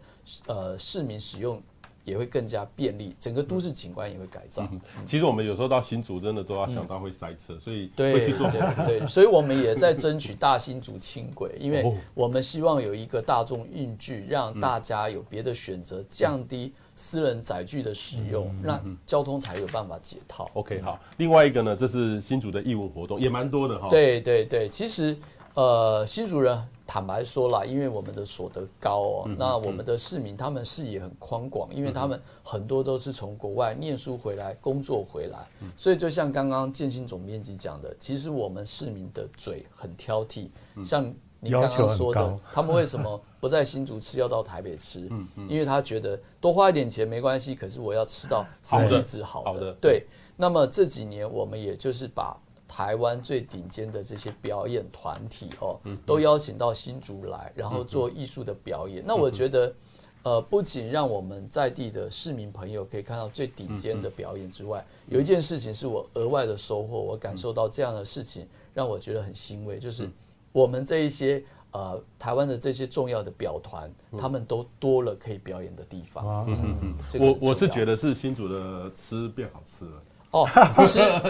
[0.47, 1.62] 呃市民使用。
[2.05, 4.67] 也会更加便利，整个都市景观也会改造。
[5.05, 8.51] 其实我们有时候到新竹，真的都要想到会塞车，嗯、所以会去做。
[8.51, 20.51] 对 对对，所以我们也在争取大新竹轻轨， 因为我们希望有一个大众运具，让大家有别的选择，降低私人载具的使用，让交通才有办法解套。
[20.55, 20.99] OK，好。
[21.19, 23.87] 另外一个呢，这是新竹的义务活动，也蛮多的哈。
[23.91, 25.14] 对对对，其实
[25.53, 26.67] 呃，新竹人。
[26.90, 41.05] 坦白说啦，因为我们的所得高哦，嗯、那我们的市民他们视野很宽广，因为他们很多都是从国外念书回来、工作回来，嗯、所以就像刚刚建新总编辑讲的，其实我们市民的嘴很挑剔，嗯、像
[41.40, 45.07] 你刚刚说的，他们为什么不在新竹吃，要到台北吃？
[45.46, 49.05] 因为他觉得多花一点钱没关系，可是我要吃到好的。
[49.22, 50.07] 好的，对。
[50.38, 52.35] 那么这几年我们也就是把。
[52.68, 59.02] 台湾最顶尖的这些表演团体哦，都邀请到新竹来，然后做艺术的表演。
[59.04, 59.74] 那我觉得，
[60.22, 70.09] 呃，不仅让我们在地的市民朋友可以看到最顶尖的表演之外，有一件事情是我额外的收获，我感受到这样的事情让我觉得很欣慰，就是
[70.52, 76.44] 我们这一些呃台湾的这些重要的表团，他们都多了可以表演的地方。
[76.46, 80.02] 嗯嗯，我我是觉得是新竹的吃变好吃了。
[80.31, 80.47] 哦，
[80.87, 81.21] 其实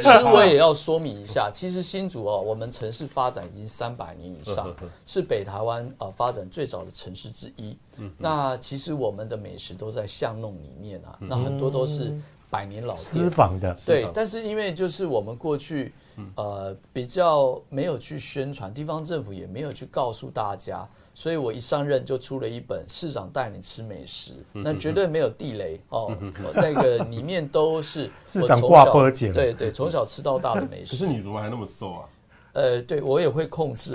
[0.00, 7.76] 其实我也要说明一下，其实新竹哦，我们城市发展已经三百年以上， 是北台湾呃发展最早的城市之一。
[8.16, 12.14] 那其实我们的美食都在巷弄里面啊，那很多都是
[12.48, 13.04] 百年老店。
[13.04, 13.76] 私房的。
[13.84, 15.92] 对，但是因为就是我们过去
[16.34, 20.88] 呃比较没有去宣传，地方政府也没有去告诉大家。
[21.18, 26.14] 所以我一上任就出了一本《市长带你吃美食》，那绝对没有地雷哦，
[26.54, 30.90] 那个里面都是 市长挂波姐，对对，从小吃到大的美食。
[30.90, 32.04] 可是你怎么还那么瘦啊？
[32.52, 33.92] 呃，对我也会控制，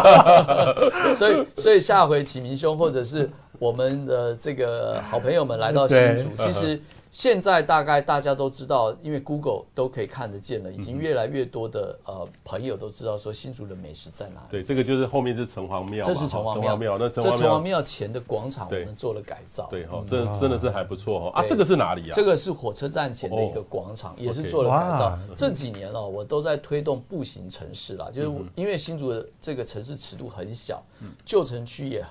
[1.16, 6.78] 所以所以下回启明兄或者是我们的这个好朋友们来到新竹，其实。
[7.12, 14.46] 现在大概大家都知道，因为 Google 都可以看得见了，已经越来越多的呃朋友都知道说新竹的美食在哪里。
[14.48, 16.96] 对，这个就是后面是城隍庙，这是城隍庙。
[16.98, 19.66] 那城隍庙前的广场我们做了改造。
[19.68, 21.40] 对哈，这真的是还不错哈。
[21.40, 22.12] 啊，这个是哪里啊？
[22.12, 25.18] 这个是火车站前的一个广场，也是做了改造。
[25.34, 30.80] 这几年哦，我都在推动步行城市啦，就是因为新竹的这个城市尺度很小，
[31.24, 32.04] 旧城区也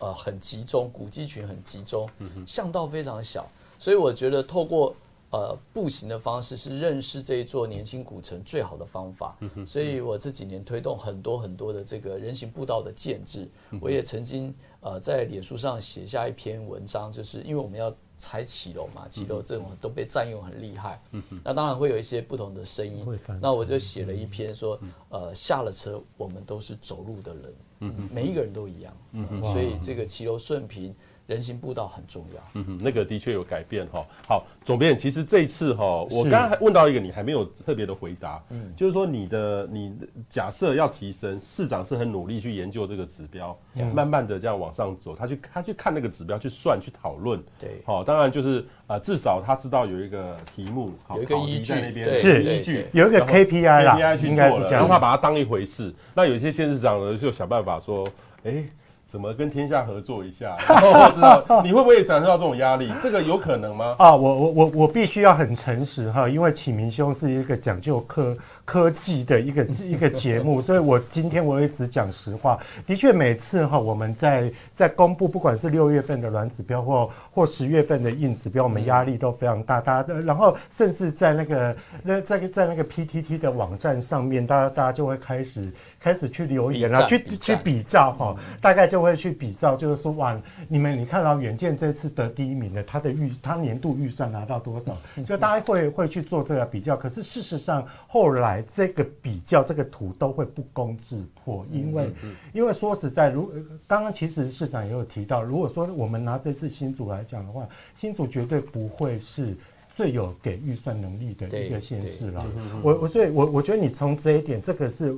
[0.00, 2.08] 呃很集中，古迹群很集中，
[2.46, 3.46] 巷道非常小。
[3.78, 4.94] 所以我觉得透过
[5.30, 9.36] 呃步行的方式是认识这一座年轻古城最好的方法。
[9.66, 13.48] 所以我这几年推动很多很多的这个人行步道的建制。
[13.80, 21.00] 我也曾经呃在脸书上写下一篇文章，就是因为我们要拆骑楼嘛，骑楼这种都被占用很厉害。
[21.44, 23.04] 那当然会有一些不同的声音。
[23.40, 24.78] 那我就写了一篇说，
[25.10, 28.96] 呃下了车我们都是走路的人，每一个人都一样。
[29.42, 30.94] 所以这个骑楼顺平。
[31.26, 34.06] 人行步道很重要，嗯哼，那个的确有改变哈。
[34.28, 39.92] 好，总编，其实这一次哈，我刚刚还问到一个你还没有特别的回答，嗯，就是说你的你
[40.30, 43.58] 假设要提升，市长是很努力去研究这个指标，
[43.92, 55.92] 慢慢的这样往上走，他去他去看那个指标去算去讨论，对，好，当然就是啊，至少他知道有一个题目，有一个依据那边是依据，有一个 KPI 啦，应该去做了，让他把它当一回事。
[56.14, 58.06] 那有些县市长呢就想办法说，
[58.44, 58.64] 哎。
[59.06, 60.56] 怎么跟天下合作一下？
[60.68, 62.90] 然后我知道你会不会感受到这种压力？
[63.00, 63.94] 这个有可能吗？
[63.98, 68.36] 啊，我我我我必须要很诚实哈，因为启明兄是一个讲究科
[68.66, 72.58] 科技的一个 一个节目，所以我今天我也只讲实话。
[72.86, 79.80] 的确，每次哈我们在在公布不管是六月份的软指标或或十月份的硬指标，我们压力都非常大。
[79.80, 85.72] 大家然后甚至在那个那在在那个 PTT 的网站上面，大家大家就会开始。
[85.98, 94.96] 开始去留言啊，去去比照哈，大概就会去比照，就是说哇，你们你看到远见这次得第一名的，他的预他年度预算拿到多少？
[95.26, 96.96] 就大家会会去做这个比较。
[96.96, 102.10] 可是事实上，后来这个比较这个图都会不攻自破，因为
[102.52, 103.52] 因为说实在，如
[103.86, 109.56] 刚刚其实市长也有提到，如果说我们拿这次新竹来讲的话，新竹绝对不会是
[109.94, 112.46] 最有给预算能力的一个县市了。
[112.82, 115.16] 我我所以我我觉得你从这一点，这个是。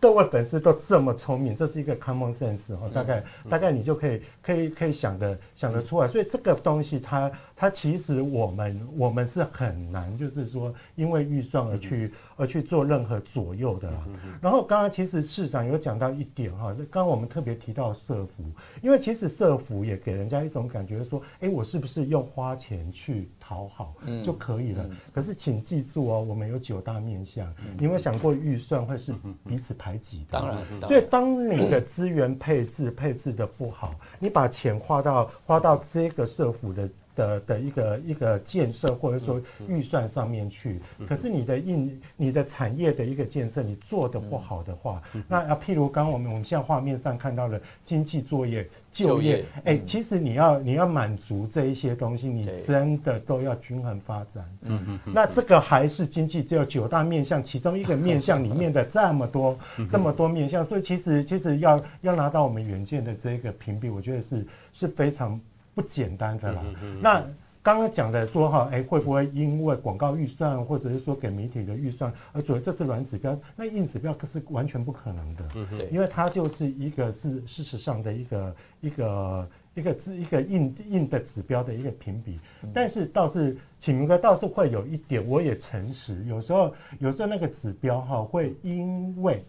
[0.00, 13.98] 各位粉丝都这么聪明，这是一个 common sense 哈，大概大概你就可以可以可以想得想得出来，所以这个东西它它其实我们我们是很难，就是说因为预算而去而去做任何左右的啦。
[14.40, 18.44] 然后刚刚其实市长有讲到一点哈，刚刚我们特别提到社福，
[18.80, 24.88] 因为其实社福也给人家一种感觉说，哎，我是不是用花钱去讨好就可以了？
[25.12, 29.12] 可是请记住哦，我们有九大面向，你有没有想过预算会是
[29.44, 30.24] 彼此排挤？
[30.30, 48.68] 当然，所以当你的资源配置配置的不好，你把钱花到花到这个社福的的的一个一个建设或者说预算上面去，可是你的应你的产业的一个建设你做的不好的话，那啊，譬如刚刚我们我们现在画面上看到的经济作业。
[48.92, 54.44] 就业，哎、欸，其实你要你要满足这一些东西，你真的都要均衡发展。
[54.62, 55.12] 嗯嗯。
[55.14, 59.56] 那这个还是经济只有九大面向，其中一个面向里面的这么多
[59.88, 65.40] 这么多面向，所以其实其实要要拿到我们远见的这个评比，我觉得是是非常
[65.80, 66.62] 不简单的啦。
[67.00, 67.24] 那。
[67.62, 73.38] 刚刚讲的说哈，哎，会不会因为广告预算或者是说给媒体的预算而作为这次软指标？
[73.54, 75.46] 那硬指标可是完全不可能的，
[75.92, 82.40] 因为它就是一个是事实上的一个一个一个一个硬硬的指标的一个评比。
[82.72, 89.44] 但是倒是启明哥倒是会有一点，我也诚实，有时候有时候那个指标哈会因为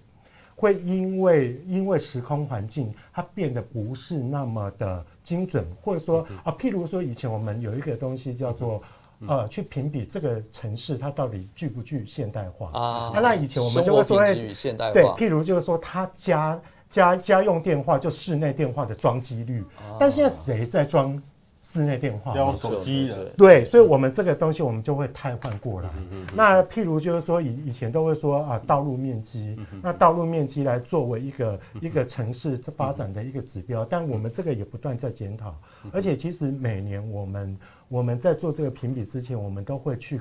[0.54, 5.06] 会因为因为时空环境它变得不是那么的。
[5.24, 8.82] 精准，或者说啊，譬如说以前我们有一个东西叫做
[9.28, 13.12] 呃，去评比这个城市它到底具不具现代化啊。
[13.22, 14.34] 那以前我们就会说，哎，
[14.94, 16.60] 对，譬如就是说他家
[16.90, 19.64] 家家用电话就室内电话的装机率，
[20.00, 21.22] 但现在谁在装？
[21.72, 25.90] 室内电话，用手机的，对，所以，我们这个东西，我们就会汰换过来。
[26.36, 35.56] 那譬如就是说，以以前都会说啊，道路面积，那道路面积来作为一个一个城市发展的一个指标，但我们这个也不断在检讨，
[35.94, 37.58] 而且其实每年我们
[37.88, 40.20] 我们在做这个评比之前，我们都会去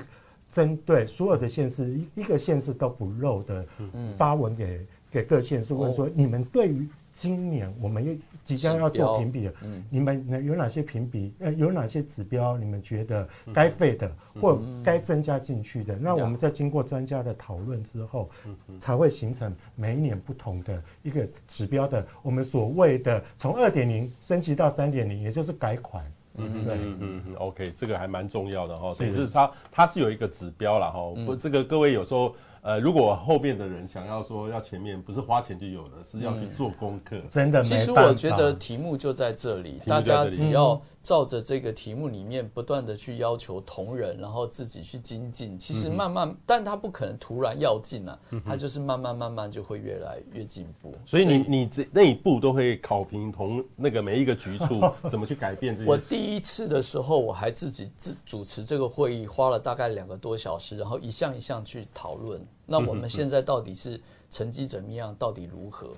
[0.49, 3.67] 针对所有的县市，一一个县市都不漏的
[4.17, 6.89] 发文给给各县市，问说你们对于
[7.21, 8.17] 今年我们又。
[8.43, 11.33] 即将要做评比了，嗯，你们有哪些评比？
[11.39, 12.57] 呃，有哪些指标？
[12.57, 14.11] 你们觉得该废的
[14.41, 15.97] 或该增加进去的？
[15.97, 18.29] 那我们在经过专家的讨论之后，
[18.81, 22.05] 才会形成每一年不同的一个指标的。
[22.23, 26.03] 我们所谓的从二点零升级到三点零，也就是改款。
[26.37, 28.93] 嗯对嗯嗯嗯，OK，这个还蛮重要的哈。
[28.95, 30.99] 所以就是它它是有一个指标了哈。
[31.25, 32.35] 不，这个各位有时候。
[32.63, 37.19] 呃，如果后面的人想要说要前面，不是花钱就有了，是要去做功课。
[37.31, 45.59] 真的，其实我觉得题目就在这里，大家只要照着这个题目里面不断的去要求同仁，然后自己去精进。
[45.59, 50.95] 其实慢慢，但他不可能突然要进啊，他就是慢慢慢慢就会越来越进步。
[51.07, 55.89] 所以你你这那一步都会考评同那个每一个局处 怎么去改变这些。
[55.89, 62.39] 我第一次的时候，我还自己自主持这个会议，花了大概两个多小时，然后一项一项去讨论。
[62.71, 64.01] 那我们现在到底是
[64.31, 65.13] 成绩怎么样？
[65.19, 65.89] 到底如何？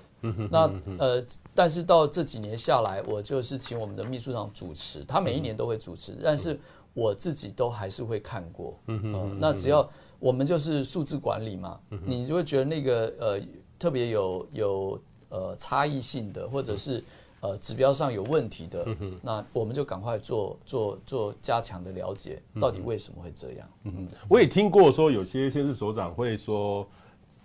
[0.49, 0.67] 那
[0.97, 6.59] 呃，但是到这几年下来，我就是请我们的秘书长主持，他每一年都会主持，但是
[6.95, 8.79] 我自己都还是会看过。
[8.87, 9.87] 嗯，那只要
[10.19, 13.39] 我们就是数字管理嘛，你就会觉得那个呃
[13.77, 17.03] 特别有有呃差异性的，或者是。
[17.43, 23.69] 呃，指标上有问题的，嗯、那我们就赶快做做做加强的了解，到底为什么会这样？
[23.83, 26.87] 嗯，嗯我也听过说，有些先是首长会说，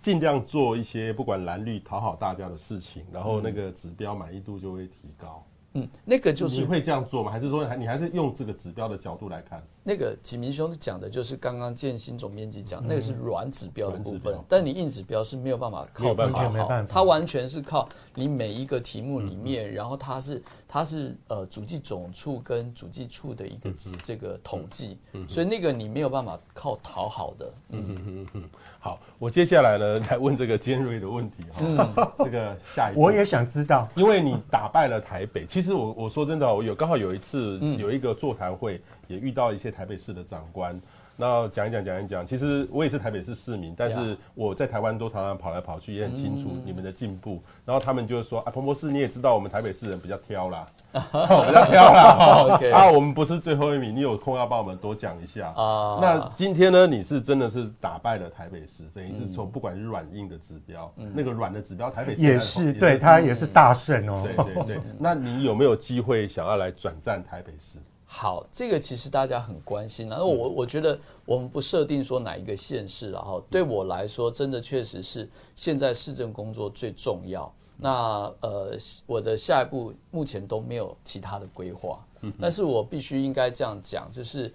[0.01, 5.43] 尽量做一些不管蓝绿讨好大家的事情，然后那个指标满意度就会提高。
[5.81, 7.31] 嗯，那个就是你会这样做吗？
[7.31, 9.63] 还是说，还你还是用这个指标的角度来看？
[9.83, 27.53] 那个启明兄讲的就是刚刚建新总编辑讲，那个是软指标的部分，嗯、但你硬指标是没有办法靠办法好，它完全是靠你每一个题目里面，嗯、然后它是它是呃主计总处跟主计处的一个、嗯、这个统计，嗯、所以那个你没有办法靠讨好的。
[27.69, 28.49] 嗯嗯嗯嗯。
[28.79, 38.81] 好，我接下来呢来问这个尖锐的问题哈，嗯、 这个下一我也想知道，因为你打败了台北，其实我我说真的，我有刚好有一次有一个座谈会。
[39.09, 40.79] 也遇到一些台北市的长官，
[41.19, 42.25] 那讲一讲讲一讲。
[42.25, 47.35] 其实我也是台北市市民，但是我在台湾都常常跑来跑去，也很清楚你们的进步。
[47.35, 55.99] 嗯、然后他们就说：“啊，彭博士你也知道，我们台北市人比较挑啦， 比较挑啦。” 啊，我们不是最后一名，你有空要帮我们多讲一下啊。
[56.01, 64.23] 那今天呢，你是真的是打败了台北市，等于是从不管是软硬的指标，嗯、那个软的指标，台北市也是对他也是大胜哦。
[64.23, 67.77] 对对对，那你有没有机会想要来转战台北市？
[68.11, 70.09] 好，这个其实大家很关心。
[70.09, 77.53] 然后我我觉得我们不设定说哪一个县市，然后对我来说，真的确实是现在市政工作最重要。
[77.77, 82.03] 那呃，我的下一步目前都没有其他的规划。
[82.41, 84.51] 但是我必须应该这样讲，就是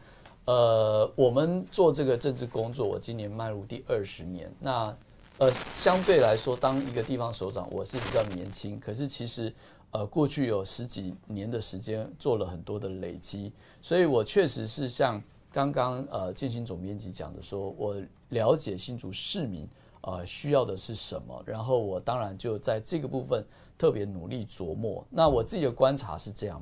[0.47, 4.53] 呃，我们做这个政治工作，我今年迈入第二十年。
[4.59, 4.95] 那
[5.39, 8.81] 呃，相对来说，当一个地方首长，我是比较年轻。
[8.81, 9.55] 可是其实。
[9.95, 15.23] 呃，过去有十几年的时间做了很多的累积，所以我确实是像
[15.53, 19.69] 刚刚呃建新总编辑讲的说，我了解新竹市民
[20.01, 23.47] 呃需要的是什么，然后我当然就在这个部分
[23.79, 25.07] 特别努力琢磨。
[25.11, 26.61] 那我自己的观察是这样，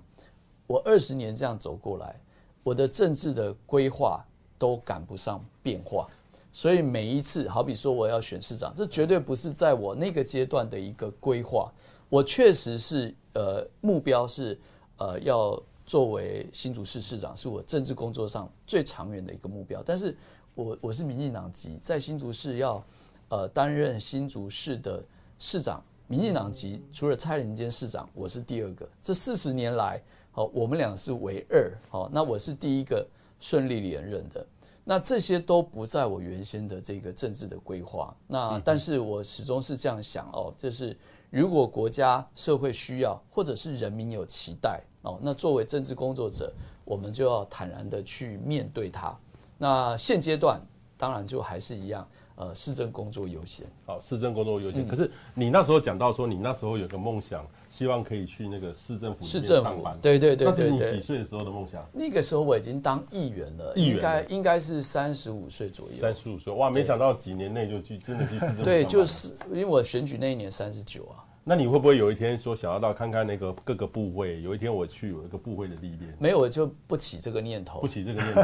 [0.67, 2.21] 我二十年这样走过来，
[2.63, 4.23] 我的政治的规划
[4.59, 6.07] 都赶不上变化，
[6.53, 11.73] 所以每一次好比说我要选市长，这绝对不是在我那个阶段的一个规划。
[12.13, 14.61] 我确实是，呃，目标是，
[14.99, 19.83] 呃，要作为新竹市市长，是我政治工作上最长远的一个目标。
[19.83, 20.15] 但是
[20.55, 22.85] 我我是民进党籍，在新竹市要，
[23.31, 25.03] 呃，担任新竹市的
[25.39, 28.87] 市长，民进党籍除了蔡林坚市长，我是第二个。
[29.01, 29.99] 这四十年来，
[30.33, 33.09] 好，我们俩是唯二，好，那我是第一个
[33.41, 34.47] 顺利连任的。
[34.85, 38.15] 那这些都不在我原先的这个政治的规划。
[38.27, 40.95] 那但是我始终是这样想哦，就是。
[41.33, 46.53] 如果国家社会需要，或者是人民有期待哦，那作为政治工作者，
[46.85, 49.17] 我们就要坦然的去面对它。
[49.57, 50.61] 那现阶段
[50.99, 52.07] 当然就还是一样，
[52.37, 53.67] 呃，市政工作优先。
[53.87, 54.87] 好，市政工作优先。
[54.87, 57.43] 可是你那时候讲到说，你那时候有个梦想。
[57.83, 60.17] 希望可以去那个市政府市政府，对。
[60.17, 61.85] 对对对，那是你几岁的时候的梦想？
[61.93, 65.97] 那个时候我已经当议员了，应该应该是三十五岁左右。
[65.97, 68.63] 三十五岁，哇，没想到几年内就去真的去市政府。
[68.63, 71.27] 对，就是因为我选举那一年三十九啊。
[71.45, 74.41] 那你会不会有一天说想要到看看那个各个部位？
[74.43, 76.17] 有一天我去有一个部位的历练。
[76.21, 77.81] 没有，我就不起这个念头。
[77.81, 78.43] 不起这个念头，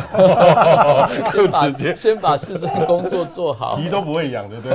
[1.31, 4.73] 先把先把市政工作做好， 皮都不会痒，对不对？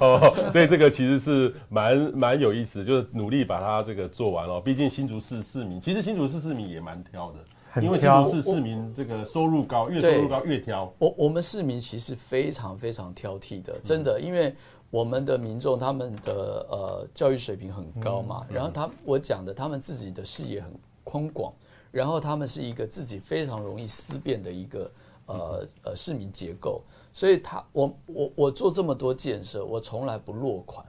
[0.00, 4.60] 哦，所以这个其实是蛮蛮有意思，就是努力把它这个做完了。
[4.60, 10.92] 毕竟新竹市市民，其实新竹市市民也蛮挑的，因为新竹市市民这个收入高，越收入高越挑。
[10.98, 14.52] 我我们市民其实非常非常挑剔的，真的，因为。
[14.94, 20.70] 我们的民众他们的呃教育水平很高嘛，然后他我讲的他们自己的视野很
[21.02, 21.52] 宽广，
[21.90, 24.90] 然后他们是一个自己非常容易思辨的一个
[25.26, 26.80] 呃呃市民结构，
[27.12, 30.86] 所以他我我我做这么多建设，我从来不落款，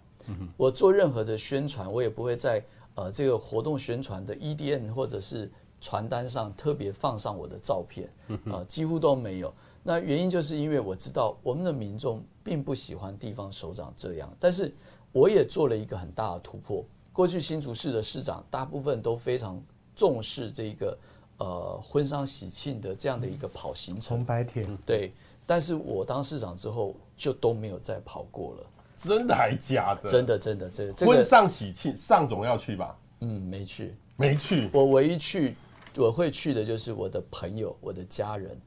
[0.56, 5.52] 我做任何的宣传，我也不会在呃这个活动宣传的 EDN 或者是
[5.82, 8.08] 传单上特别放上我的照片，
[8.52, 9.52] 呃几乎都没有。
[9.88, 14.74] 那原因就是因为我知道我们的民众并不喜欢地方首长这样，但是
[15.12, 16.84] 我也做了一个很大的突破。
[17.14, 19.62] 过去新竹市的市长大部分都非常
[19.96, 20.98] 重视这个
[21.38, 25.14] 呃婚丧喜庆的这样的一个跑行程，红白天对。
[25.46, 28.66] 但是我当市长之后就都没有再跑过了，
[28.98, 30.10] 真的还假的？
[30.10, 32.98] 真的真的这个婚丧喜庆上总要去吧？
[33.20, 34.68] 嗯，没去，没去。
[34.74, 35.56] 我唯一去
[35.96, 38.60] 我会去的就是我的朋友，我的家人。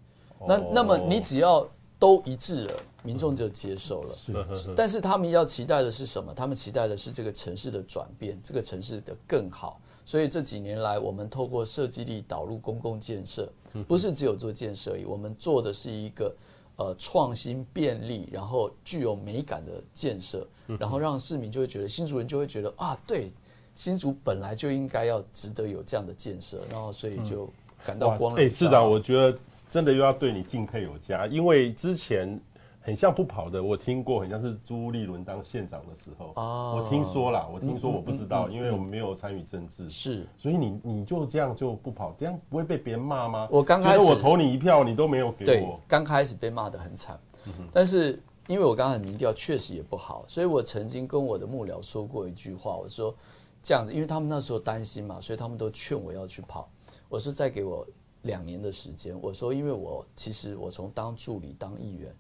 [0.47, 1.67] 那那么你只要
[1.99, 4.15] 都一致了，民众就接受了。
[4.15, 4.33] 是，
[4.77, 6.33] 但是他们要期待的是什么？
[6.33, 9.81] 他们期待的是这个城市的转变，这个城市的更好。
[10.05, 13.51] 所以这几年来，我们透过设计力导入公共建设，
[13.87, 16.35] 不是只有做建设而已，我们做的是一个
[16.77, 20.47] 呃创新便利，然后具有美感的建设，
[20.79, 23.31] 然后让市民就会觉得新竹人就会觉得啊，对，
[23.75, 27.47] 新竹本来就应该要值得有这样的建设，然后所以就
[27.85, 28.43] 感到光荣。
[28.43, 29.37] 哎，市长，我觉得。
[29.69, 32.41] 真的又要对你敬佩有加，因为之前
[32.81, 43.47] 很像不跑的，我听过，很像是朱立伦当县长的时候，哦、我听说啦，我听说我不知道，嗯嗯嗯、因为我们没有参与政治，是，所以你你就这样就不跑，这样不会被别人骂吗？
[43.51, 53.15] 我刚开始我投你一票，你都没有给我，刚开始被骂的很惨，嗯、但是因为我刚才民调确实也不好，所以我曾经跟我的幕僚说过一句话，我说
[53.63, 56.67] 这样子，因为他们那时候担心嘛，所以他们都劝我要去跑，
[57.11, 57.87] 我说再给我
[58.29, 62.15] 两年的时间，我说因为我其实我从当助理当议员。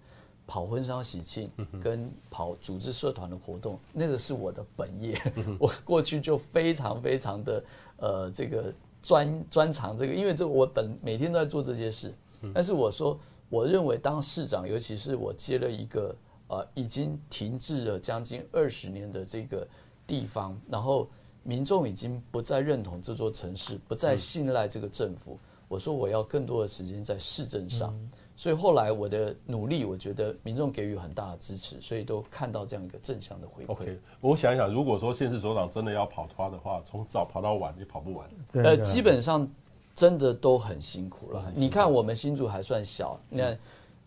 [0.50, 5.14] 跑婚丧喜庆跟跑组织社团的活动，那个是我的本业。
[5.60, 7.64] 我过去就非常非常的
[7.98, 12.14] 呃这个专专长这个，因为这我本每天都在做这些事。
[12.54, 16.16] 但是我说，我认为当市长，尤其是我接了一个
[16.48, 19.68] 呃已经停滞了将近二十年的这个
[20.06, 21.10] 地方，然后
[21.42, 25.38] 民众已经不再认同这座城市，不再信赖这个政府。
[25.68, 27.94] 我说我要更多的时间在市政上。
[28.34, 33.72] 所以后来我的努力，我觉得民众给予很大的支持，所以都看到这样一个正向的回馈。
[33.72, 38.30] OK，我想一想，如果说县市首长真的要跑脱的话，从早跑到晚也跑不完。
[38.52, 39.48] 呃，基本上
[39.92, 41.52] 真的都很辛苦了。
[41.52, 43.58] 你看我们新竹还算小，你看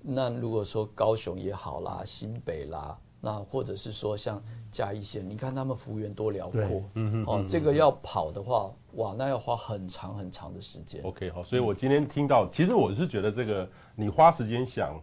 [0.01, 2.97] 那如果说高雄也好啦，新北啦。
[3.23, 4.41] 那或者是说像
[4.71, 6.61] 嘉义县，你看他们幅员多辽阔，
[6.95, 11.01] 嗯哦，这个要跑的话，哇，那要花很长很长的时间。
[11.03, 15.01] OK，好，所以我今天听到，其实我是觉得这个你花时间想，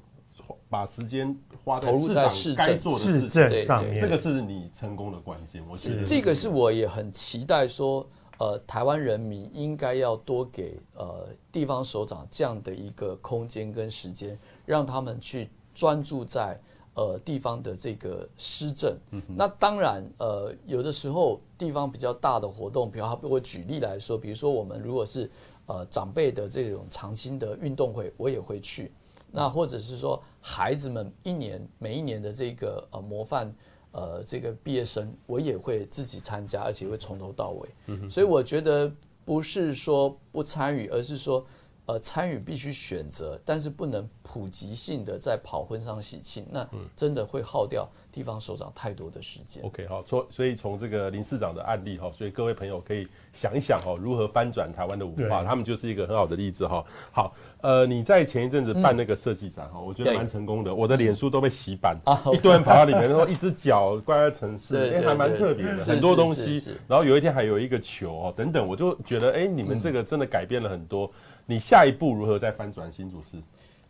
[0.68, 1.93] 把时间花在
[2.28, 5.62] 市长该做的事情上面，这个是你成功的关键。
[5.68, 8.07] 我觉得这个是我也很期待说，
[8.39, 16.61] 呃，台湾人民应该要多给呃地方首长这样的一个空间跟时间，让他们去专注在。
[16.99, 25.30] 呃，地方的这个施政，嗯、那当然，呃，有的时候地方比较大的活动，比如我举例来说，比如说我们如果是
[25.66, 28.90] 呃长辈的这种长青的运动会，我也会去。
[29.30, 33.55] 那或者是说孩子们一年每一年的这个呃模范
[33.92, 37.68] 呃这个毕业生，我也会自己参加，而且会从头到尾。
[37.86, 38.92] 嗯、所以我觉得
[39.24, 41.46] 不是说不参与，而是说。
[41.89, 49.64] 呃，参与必须选择，但是不能普及性的在跑婚丧喜庆，那真的会耗掉地方首长太多的时间。
[49.64, 56.84] OK，好，所所以从这个林市长的案例哈，所以各位朋友可以想一想哦，如何翻转台湾的文化，他们就是一个很好的例子哈。
[57.11, 66.76] 好，呃，你在前一阵子办那个设计展哈，嗯、我觉得蛮成功的，我的脸书都被洗版，啊、一堆人跑到里面，然后一只脚挂在城市，哎、欸，还蛮特别的，很多东西。
[66.86, 71.11] 然后有一天还有一个球哦，等等，我就觉得哎、欸，你们这个真的改变了很多。
[71.51, 73.38] 你下一步如何再翻转新竹市？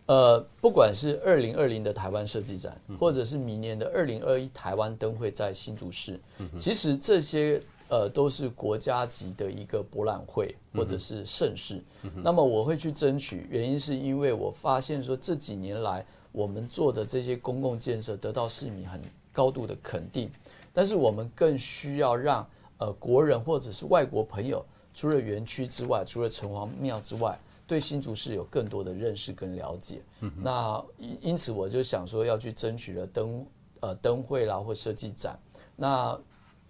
[0.06, 6.20] 呃，不管是二零二零的台湾设计展，或者是明年的二零二一台湾灯会在新竹市，
[6.56, 11.82] 其实这些呃都是国家级的一个博览会或者是盛事。
[12.22, 19.00] 那么我会去争取，原因是因为我发现说这几年来我们做的这些公共建设得到市民很
[19.32, 20.30] 高度的肯定，
[20.72, 22.48] 但是我们更需要让
[22.78, 27.36] 呃国人或者是外国朋友，除了园区之外，除了城隍庙之外。
[27.68, 33.46] 对新竹市有更多的认识跟了解，嗯、那因因此我就想说要去争取了灯
[33.80, 35.38] 呃灯会啦或设计展，
[35.76, 36.18] 那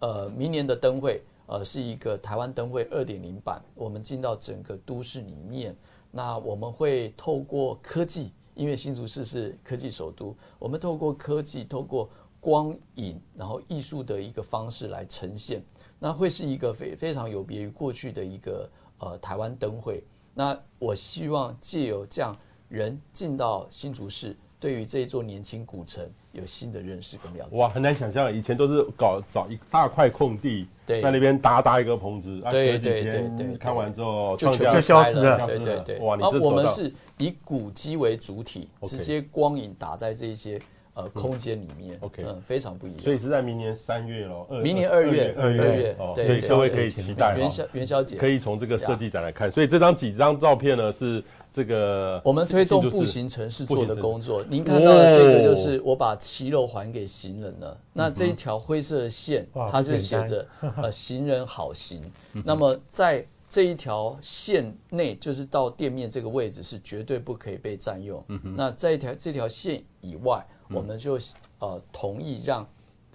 [0.00, 5.76] 呃明年的灯会呃是一个台湾灯会二点零版，我们进到整个都市里面，
[6.10, 15.62] 那我们会透过科技，因为新竹市是科技首都，我们透过科技，透过光影，然后艺术的一个方式来呈现，
[16.00, 18.68] 那会是一个非非常有别于过去的一个
[18.98, 20.02] 呃台湾灯会。
[20.38, 22.36] 那我希望借由这样
[22.68, 27.60] 人进到新竹市，对于这一座年轻古城有新的认识跟了解。
[27.60, 35.98] 哇，很难想象，以前都是搞找一大块空地，在那边搭搭一个棚子，对对对对，看完之后就就消失了，对对对。
[35.98, 40.56] 哇，你是我们是以古迹为主体，直接光影打在这些。
[40.98, 43.00] 呃，空间里面，OK，嗯，非常不一样。
[43.00, 49.48] 所以是在明年三月喽，明年二月，二月，对，所以各位可以期待元宵元宵节，可以从这个设计展来看。
[49.48, 51.22] 所以这张几张照片呢，是
[51.52, 54.44] 这个我们推动步行城市做的工作。
[54.48, 57.80] 您看到的这个就是我把骑楼还给行人了。
[57.92, 60.44] 那这一条灰色的线，它是写着
[60.82, 62.02] 呃行人好行。
[62.44, 68.20] 那么在这一条线内，就是到店面这个位置是绝对不可以被占用。
[68.56, 70.44] 那在一条这条线以外。
[70.70, 71.18] 我们就
[71.60, 72.66] 呃同意让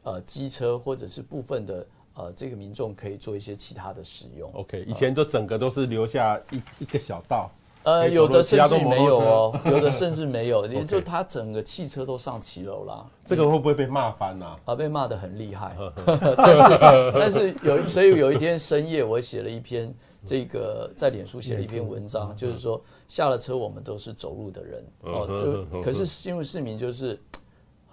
[0.04, 4.52] 呃机车或者是部分的呃这个民众可以做一些其他的使用。
[4.54, 7.50] OK，以前都整个都是留下一一个小道，
[7.84, 13.06] 呃有的甚至没有哦，有的甚至没有， 也就他整个汽车都上骑楼啦。
[13.26, 14.56] 这个会不会被骂翻呐？
[14.66, 15.76] 啊，被骂的很厉害。
[16.38, 19.94] 但是但是有，所以有一天深夜我写了一篇
[20.26, 27.20] 这个在脸书写了一篇文章，就是说下了车我们都是走路的人哦，就可是新入市民就是。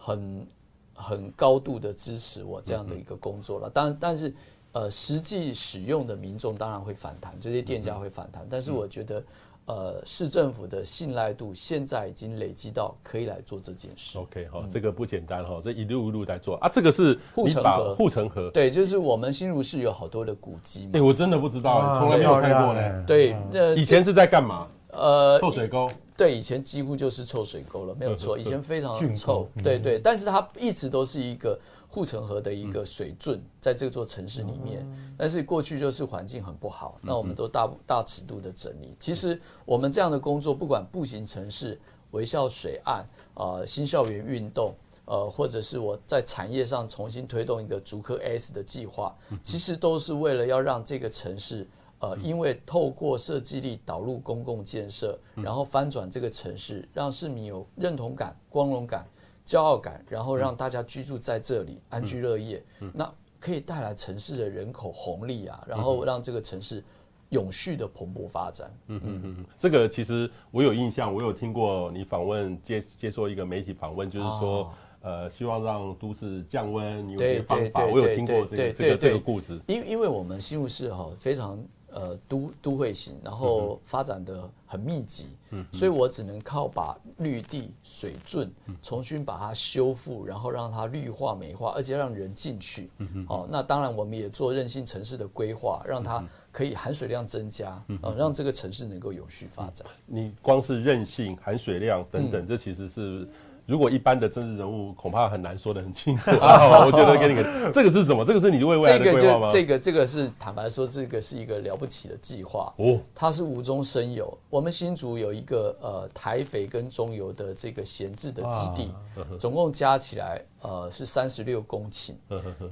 [0.00, 0.46] 很
[0.94, 3.70] 很高度的支持我这样的一个工作了。
[3.72, 4.34] 但但是
[4.72, 8.46] 呃，实际使用的民众当然会反弹，这些店家会反弹。
[8.50, 9.22] 但是我觉得。
[9.66, 14.18] 呃，市政府的信赖度现在已经累积到可以来做这件事。
[14.18, 16.68] OK 哈，这个不简单哈，这一路一路在做啊。
[16.68, 18.50] 这个是护城河，护城河。
[18.50, 20.92] 对，就是我们新竹市有好多的古迹嘛。
[20.94, 23.04] 哎，我真的不知道，从来没有看过呢。
[23.06, 24.66] 对，那以前是在干嘛？
[24.92, 25.90] 呃，臭水沟。
[26.16, 28.38] 对，以前几乎就是臭水沟了，没有错。
[28.38, 29.98] 以前非常臭，对对。
[29.98, 31.58] 但是它一直都是一个。
[31.92, 34.86] 护城河的一个水圳，在这座城市里面，
[35.18, 38.94] 但是过去就是环境很不好，那我们都大大尺度的整理。
[38.96, 41.76] 其实我们这样的工作，不管步行城市、
[42.12, 44.72] 微笑水岸、呃新校园运动，
[45.04, 49.12] 呃或者是我在产业上重新推动一个竹科 S 的计划，
[49.42, 51.66] 其实都是为了要让这个城市，
[52.00, 59.06] 呃因为透过设计力导入公共建设，然后翻转这个城市，让市民有认同感、光荣感。
[59.42, 66.84] 骄傲感，然后让大家居住在这里，嗯、安居乐业，嗯、那可以带来城市的人口红利啊，然后让这个城市
[67.30, 68.70] 永续的蓬勃发展。
[68.86, 74.70] 嗯嗯嗯，这个其实我有印象，我有听过你访问接接受一个媒体访问，就是说，哦、
[75.00, 79.58] 呃，希望让都市降温，你有些方法，我有听过这个这个这个故事。
[79.66, 81.58] 因因为我们新竹市哈非常。
[81.92, 88.50] 呃，都都会型，然后发展的很密集，嗯、所以我只能靠把绿地、水圳
[88.82, 92.90] 重新把它修复，然后让它绿化、美化，而且让人进去。
[92.98, 99.86] 嗯、哼哦，那当然我们也做韧性城市的规划，让它可以含水量增加，嗯、哼让这个城市能够有序发展。
[100.06, 103.28] 你光是韧性、含水量等等，嗯、这其实是。
[103.70, 108.24] 如果一般的政治人物恐怕很难说得很清楚啊， 我觉得给你个 这个是什么？
[108.24, 109.46] 这个是你为未来的规划吗？
[109.48, 114.36] 这个这个是坦白说，这个是一个了不起的计划哦，它是无中生有。
[114.48, 118.92] 我们新竹有一个呃台肥跟中油的这个闲置的基地，
[119.38, 122.14] 总共加起来呃是三十六公顷，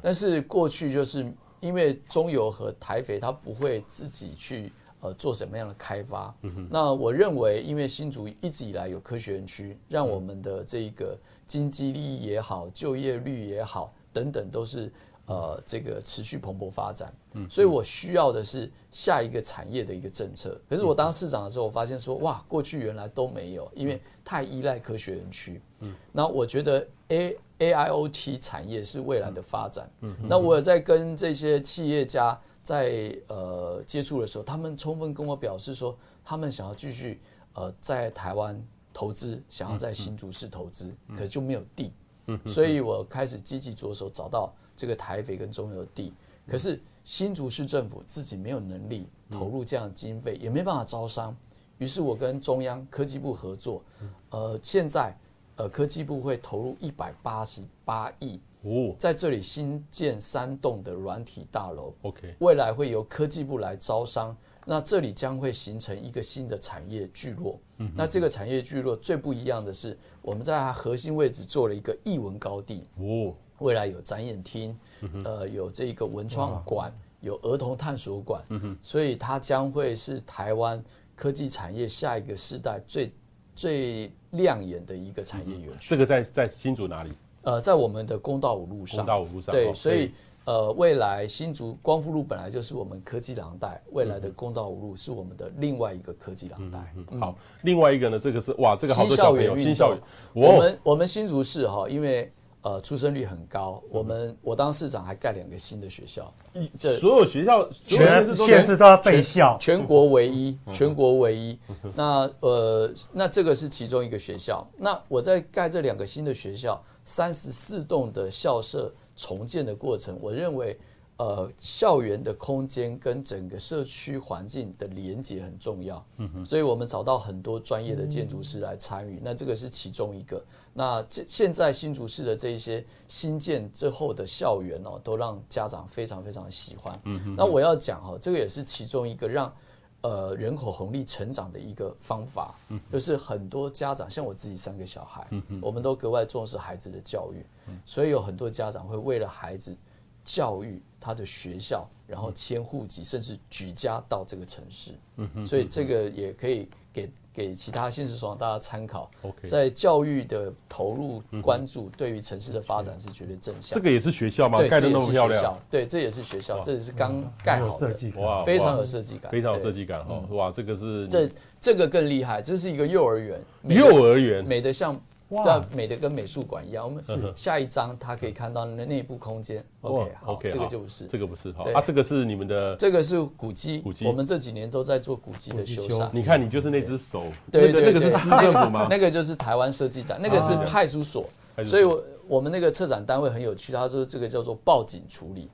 [0.02, 4.72] 但是过去就是因为中油和台肥它不会自己去。
[5.00, 6.34] 呃，做什么样的开发？
[6.42, 14.92] 嗯、那我认为，因为新竹一直以来有科学园区，让我们的这个经济利益也好，就业率也好，等等，都是
[15.26, 17.14] 呃这个持续蓬勃发展。
[17.34, 20.60] 嗯，所以我需要的是下一个产业的一个政策。
[20.68, 25.62] 可是我当市长的时候，我发现说，哇，过去原来都没有，因为太依赖科学园区。
[25.80, 29.88] 嗯，那我觉得 A A I O T 产业是未来的发展。
[30.00, 32.36] 嗯，那我有在跟这些企业家。
[32.68, 37.18] 在呃接触的时候，他们充分跟我表示说，他们想要继续
[37.54, 38.62] 呃在台湾
[38.92, 41.90] 投资，想要在新竹市投资，可是就没有地，
[42.26, 46.12] 嗯、所以我开始积极着手找到这个台肥跟中油的地，
[46.44, 51.34] 嗯、可是新竹市政府自己没有能力投入这样的经费，嗯、也没办法招商，
[51.78, 53.82] 于是我跟中央科技部合作，
[54.28, 55.16] 呃，现在
[55.56, 58.38] 呃科技部会投入一百八十八亿。
[58.68, 67.58] 哦，在这里新建三栋的软体大楼，OK，未来会由科技部来招商，那这里将会形成一个新的产业聚落。
[67.78, 72.86] 嗯，那这个产业聚落最不一样的是，我们在它核心位置做了一个艺文高地。
[72.98, 78.44] 哦，未来有展演厅，嗯、呃，有这个文创馆，有儿童探索馆。
[78.50, 80.84] 嗯哼，所以它将会是台湾
[81.16, 83.12] 科技产业下一个世代最
[83.54, 85.88] 最亮眼的一个产业园区。
[85.88, 87.12] 这个在在新竹哪里？
[87.48, 90.12] 呃，在我们的公道五路上，公道五路上，对，所以
[90.44, 96.78] 呃，未来新竹光复路本来就是我们科技廊带，未来的公道五路是我们的另外一个科技廊带。
[97.18, 100.00] 好，另外一个呢，这个是哇，这个好多校园新校园，
[100.34, 102.30] 我们我们新竹市哈，因为
[102.68, 106.32] 呃出生率很高，我们我当市长还盖两个新的学校，
[106.74, 111.58] 这所有学校全县市都要废校，全国唯一，全国唯一。
[111.94, 116.80] 那呃，那这个是其中一个学校，那我在盖这两个新的学校。
[117.04, 120.78] 三十四栋的校舍重建的过程，我认为，
[121.18, 126.04] 呃，校园的空间跟整个社区环境的连接很重要。
[126.16, 129.20] 嗯哼，所以我们找到很多专业的建筑师来参与。
[129.22, 130.42] 那这个是其中一个。
[130.72, 137.00] 那这现在新竹市的这一些新建之后的校园哦，都让家长非常非常喜欢。
[137.04, 139.52] 嗯哼，那我要讲哦，这个也是其中一个让。
[140.00, 149.76] 呃，人口红利成长的一个方法，嗯、就是很多家长，像我自己三个小孩，嗯、哼我们都格外重视孩子的教育，嗯、所以有很多家长会为了孩子
[150.24, 157.10] 教育他的学校，然后迁户籍，甚至举家到这个城市，嗯、哼所以这个也可以给。
[157.38, 159.08] 给其他县市所大家参考。
[159.44, 163.78] 在教育的投入关注，对于城市的发展是绝对正向。
[163.78, 164.58] 这个也是学校吗？
[164.68, 165.56] 盖的那么漂亮。
[165.70, 170.20] 对，这也是学校，这也是刚盖好的，哇，非常有设计感，非常有设计感哈。
[170.30, 171.30] 哇，这个是这
[171.60, 173.40] 这个更厉害，这是一个幼儿园。
[173.62, 175.00] 幼儿园美得像
[175.30, 176.84] 要美的跟美术馆一样。
[176.84, 177.02] 我们
[177.34, 179.64] 下一张它可以看到那内部空间。
[179.80, 181.52] OK，好这个就不是，这个不是。
[181.52, 183.78] 好啊，这个是你们的，这个是古迹。
[183.78, 186.08] 古迹，我们这几年都在做古迹的修缮。
[186.12, 188.86] 你看，你就是那只手，对对对，那个是市政府吗？
[188.90, 191.28] 那个就是台湾设计展，那个是派出所。
[191.64, 195.50] 所以，我我们那个策展单位很有趣，他说这个叫做报警处理。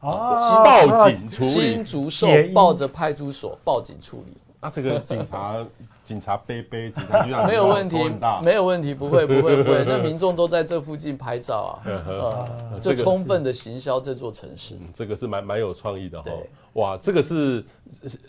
[0.00, 4.32] 哦，报警处理，新竹受抱着派出所报警处理。
[4.62, 5.66] 那这个警察，
[6.10, 7.96] 警察背背，警察局长 没有问题，
[8.42, 9.84] 没有问题，不会，不会，不会。
[9.86, 12.48] 那民众都在这附近拍照啊， 呃，
[12.80, 14.76] 这充分的行销这座城市。
[14.92, 16.32] 这个是蛮蛮有创意的哈。
[16.74, 17.64] 哇，这个是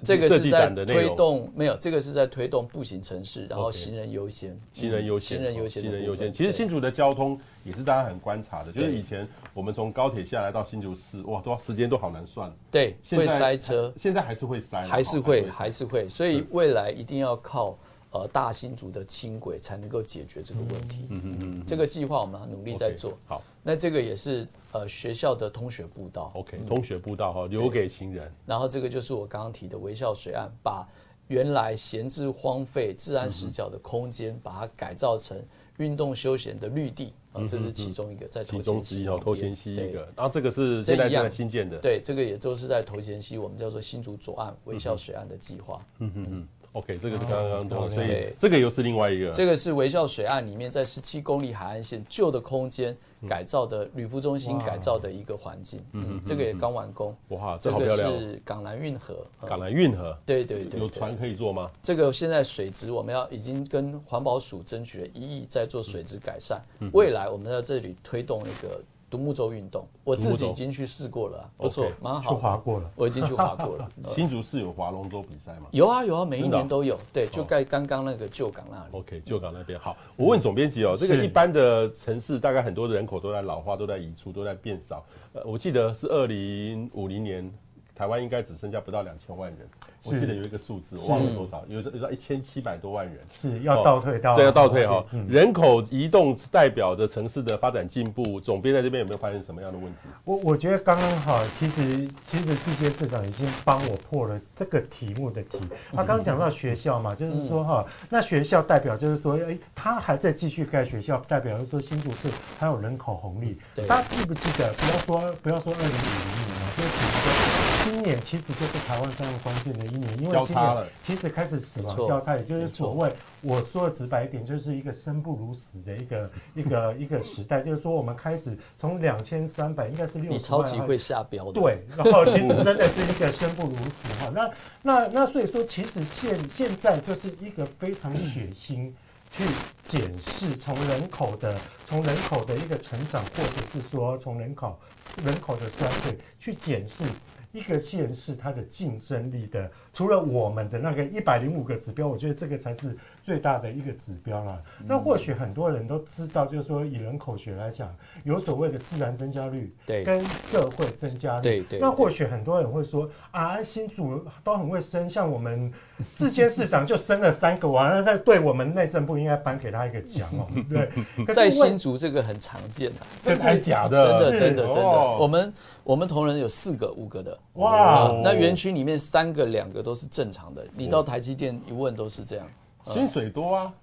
[0.03, 6.33] 这个是在推动，没有，这个是在推动步行城市，然后行人优先，行人优先，行人优先，行人优先。
[6.33, 12.51] 其实新竹的交通也是大家很观察的，就是以前我们从高铁下来到新竹市，哇，多时间都好难算。
[12.71, 16.09] 对，会塞车，现在还是会塞，还是会，还是会。
[16.09, 17.77] 所以未来一定要靠
[18.11, 21.07] 呃大新竹的轻轨才能够解决这个问题。
[21.09, 23.17] 嗯嗯嗯，这个计划我们努力在做。
[23.27, 24.47] 好，那这个也是。
[24.73, 28.31] 呃，学校的通学步道，OK，通学步道哈，留给行人。
[28.45, 30.87] 然后这个就是我刚刚提的微笑水岸，把
[31.27, 35.37] 原来闲置荒废、治安死角的空间，把它改造成
[35.75, 40.07] 运动休闲的绿地啊，这是其中一个在头前溪哦，头前溪一个。
[40.15, 45.85] 然后这个是现在正在新建的，对，这个也都是在头前溪，我们叫做新竹左岸微笑水岸的计划。
[45.99, 46.47] 嗯嗯嗯。
[46.73, 49.29] OK，这个是刚刚懂了，所以这个又是另外一个。
[49.31, 52.95] 这个是微笑水岸里面，在十七公里海岸线旧的空间
[53.27, 55.83] 改造的旅服中心改造的一个环境。
[55.91, 57.13] 嗯，这个也刚完工。
[57.29, 57.57] 哇。
[57.57, 59.27] 这个是港南运河。
[59.45, 60.17] 港南运河。
[60.25, 60.79] 对对对。
[60.79, 61.69] 有船可以坐吗？
[61.81, 66.61] 这个现在水质我们要已经跟环保署争取了一亿，在做水质改善。
[66.93, 68.81] 未来我们在这里推动一个。
[69.11, 72.33] 独木舟运动，我自己已经去试过了，不错，蛮好。
[72.33, 73.89] 去滑过了，我已经去滑过了。
[74.15, 75.67] 新竹市有划龙舟比赛吗？
[75.71, 76.97] 有啊有啊，每一年都有。
[77.11, 78.89] 对，就在刚刚那个旧港那里。
[78.93, 79.97] OK，旧港那边好。
[80.15, 85.03] 我问总编辑哦，这个一般的城市大概很多的人口都在老化，都在移出，都在变少。
[85.33, 87.53] 呃，我记得是二零五零年。
[88.01, 89.59] 台湾应该只剩下不到两千万人，
[90.05, 95.05] 我记得有一个数字，我忘了多少，有有到一千七百多万人，是要倒退到，对，要倒退哈。
[95.29, 99.99] 人口移动代表着城市的发展进步，总编在这边有没有发现什么样的问题？
[100.23, 105.59] 我我觉得刚刚好，其实其实这些市长已经帮我破了这个题目的题。
[105.91, 112.27] 他刚刚讲到学校嘛，就是说哈，那学校代表就是说，哎，他还在继续盖学校，代表就是说新竹市
[112.57, 113.59] 还有人口红利。
[113.87, 114.73] 大家记不记得？
[114.73, 117.70] 不要说不要说二零五零年了，就是其实。
[117.83, 123.11] 今年其实就是台湾非常关键的一年，因为今年其实开始死亡交叉，也就是所谓
[123.41, 127.61] 我说的直白一点，就是一个生不如死的一个 一个一个时代。
[127.61, 130.31] 就是说，我们开始从两千三百，应该是六。
[130.31, 131.53] 你超级会下标的。
[131.53, 134.29] 对，然后其实真的是一个生不如死哈。
[134.33, 134.51] 那
[134.81, 138.91] 那那所以说，其实现现在就是一个非常血腥
[139.31, 139.43] 去
[139.83, 144.77] 检视从人口的从人口的一个成长，或者是说从人口
[145.23, 147.03] 人口的衰退去检视。
[147.51, 154.61] 一个县市它的竞争力的，除了我们的那个一百零五个指标，我觉得这个才是最大的一个指标啦。
[154.85, 157.93] 那或许很多人都知道，就是说以人口学来讲，
[158.23, 161.79] 有所谓的自然增加率，对，跟社会增加率，对对。
[161.79, 165.71] 那或许很多人会说啊，新竹都很会生，像我们
[166.17, 170.89] 志坚市长就生了三个，完了在对我们内政部应该颁给他一个奖哦， 对。
[171.33, 174.81] 在新竹这个很常见的，这是假的，真的真的真的，
[175.17, 175.53] 我们。
[175.83, 180.63] 我们同仁有四个、五个的哇、嗯，那园区里面三个、两个都是正常的。
[180.75, 182.45] 你到台积电一问都是这样，
[182.85, 183.73] 薪水多啊，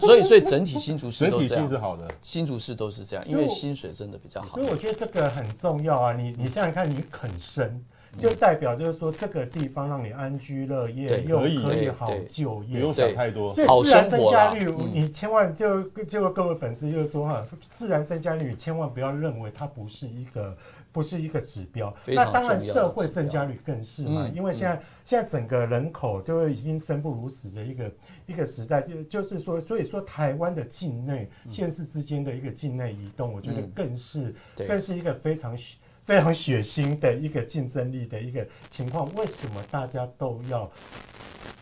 [0.00, 4.56] 所以所以整体新竹市都这样， 整体薪是好的，新竹市都是这样，因为薪水真的比较好。
[4.56, 7.84] 所以我觉得这个很重要啊，你你想想看，你肯生，
[8.18, 13.54] 就代表就是说这个地方让你安居乐业，又可以好就业，不用想太多。
[13.54, 20.56] 所以自然增加率，你千万就就各位粉丝就是说哈，自然增加率千万不要认为它不是一个。
[20.94, 27.92] 不是一个指标，那当然社会增加率更是嘛，因为现在现在整个人口都已经生不如死的一个
[28.26, 34.32] 一个时代，就就是说，所以说台湾的境内县市之间的一个境内移动，我觉得更是
[34.68, 35.58] 更是一个非常
[36.04, 39.12] 非常血腥的一个竞争力的一个情况。
[39.14, 40.70] 为什么大家都要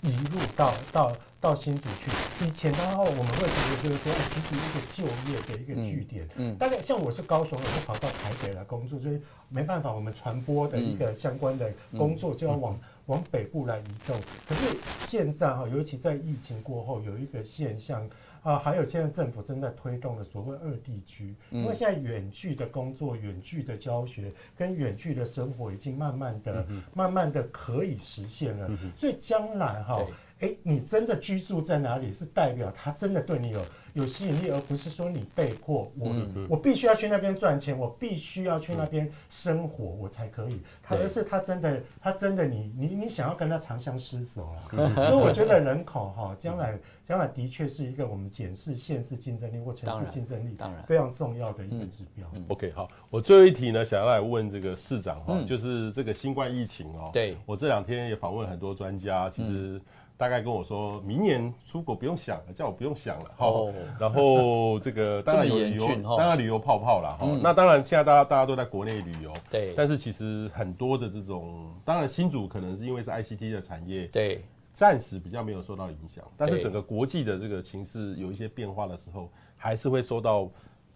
[0.02, 1.12] 移入到到？
[1.42, 11.68] 到新竹去，以前的话我们会觉得就是说，其实一个就业的一个据点，嗯，大概像我是高雄我就跑到台北来工作，所以没办法，我们传播的一个相关的
[11.98, 14.16] 工作就要往往北部来移动。
[14.48, 18.08] 可是现在哈，尤其在疫情过后，有一个现象
[18.42, 30.04] 啊，还有现在政府正在推动的所谓二地区，因为现在远距的工作、远距的教学跟远距的生活已经慢慢的、慢慢的可以实现了，所以将来哈。
[30.42, 33.60] 哎，你真的居住在哪里，是代表他真的对你有
[33.92, 40.60] 有吸引力，而不是说你被迫我、嗯、我必须要去那边赚钱，我必须要去那边生活，我才可以。
[40.82, 44.58] 他而是他真的，他真的你你你想要跟他长相厮守啊。
[44.68, 52.26] 所以我觉得人口哈，将来将来的确是一个我们检视县市竞争力或城市竞争力当然非常重要的一个指标。
[52.48, 57.10] OK，好，我最后一题呢，想要来问这个市长哈，就是这个新冠疫情哦。
[57.12, 59.80] 对，我这两天也访问很多专家，其实。
[60.22, 63.30] 大概跟我说，明年出国不用想了，叫我不用想了。
[63.36, 63.66] 好，
[63.98, 67.16] 然后这个 当然有旅游，当然旅游泡泡了。
[67.18, 69.32] 哈，那当然现在大家大家都在国内旅游。
[69.50, 69.74] 对。
[69.76, 76.24] 但是其实很多的这种，当然新竹可能是因为是 ICT 的产业，对，暂时比较没有受到影响。
[76.36, 80.48] 但是整个国际的这个情势有一些变化的时候，还是会受到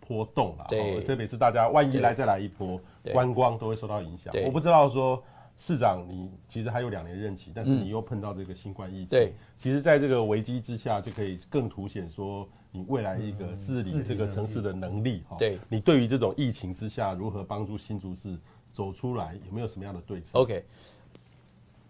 [0.07, 0.67] 波动啦。
[0.69, 1.01] 对。
[1.01, 2.81] 特别是大家万一来再来一波
[3.13, 4.33] 观光，都会受到影响。
[4.45, 5.21] 我不知道说。
[5.59, 9.09] 市长，你其实还有两年任期，但是你又碰到这个新冠疫情。
[9.09, 15.23] 对，其实，在这个危机之下，就可以更凸显说你未来一个治理这个城市的能力。
[15.29, 18.37] 哈，对，你对于这种疫情之下如何帮助新竹市
[18.71, 20.63] 走出来，有没有什么样的对策？OK，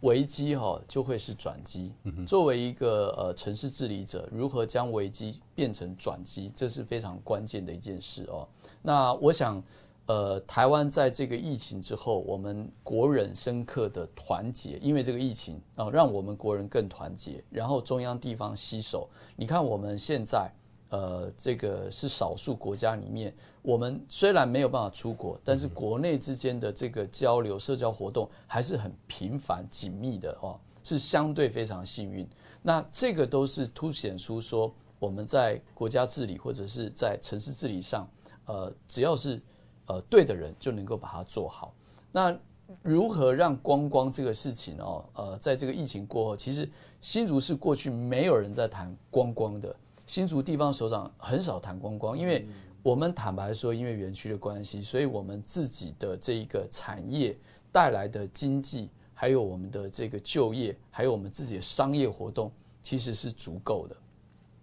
[0.03, 1.93] 危机哈就会是转机。
[2.25, 8.47] 作为一个呃城市治理者，如何将危机变成转机，这是非常关键的一件事哦。
[8.81, 9.61] 那我想。
[10.07, 17.43] 呃，台湾在这个疫情之后，我们国人深刻的团结，因为这个疫情啊，让我们国人更团结。
[17.51, 20.49] 然后中央地方携手，你看我们现在，
[20.91, 32.25] 呃，这个是少数国家里面，我们虽然没有办法出国，但是国内之间的这个交流、社交活动还是很频繁、紧密的哦，是相对非常幸运。
[32.63, 38.09] 那这个都是凸显出说，我们在国家治理或者是在城市治理上，
[38.45, 39.43] 呃，只要是。
[39.87, 41.73] 呃，对的人就能够把它做好。
[42.13, 42.37] 那
[42.83, 46.69] 如何让观光这个事情哦，呃，在这个疫情过后，其实
[47.01, 49.75] 新竹是过去没有人在谈观光的，
[50.05, 52.45] 新竹地方首长很少谈观光，因为
[52.83, 57.37] 我们坦白说，因为园区的关系，所以我们自己的这一个产业
[57.71, 62.51] 带来的经济，还有我们的这个就业，还有我们自己的商业活动，
[62.83, 63.97] 其实是足够的，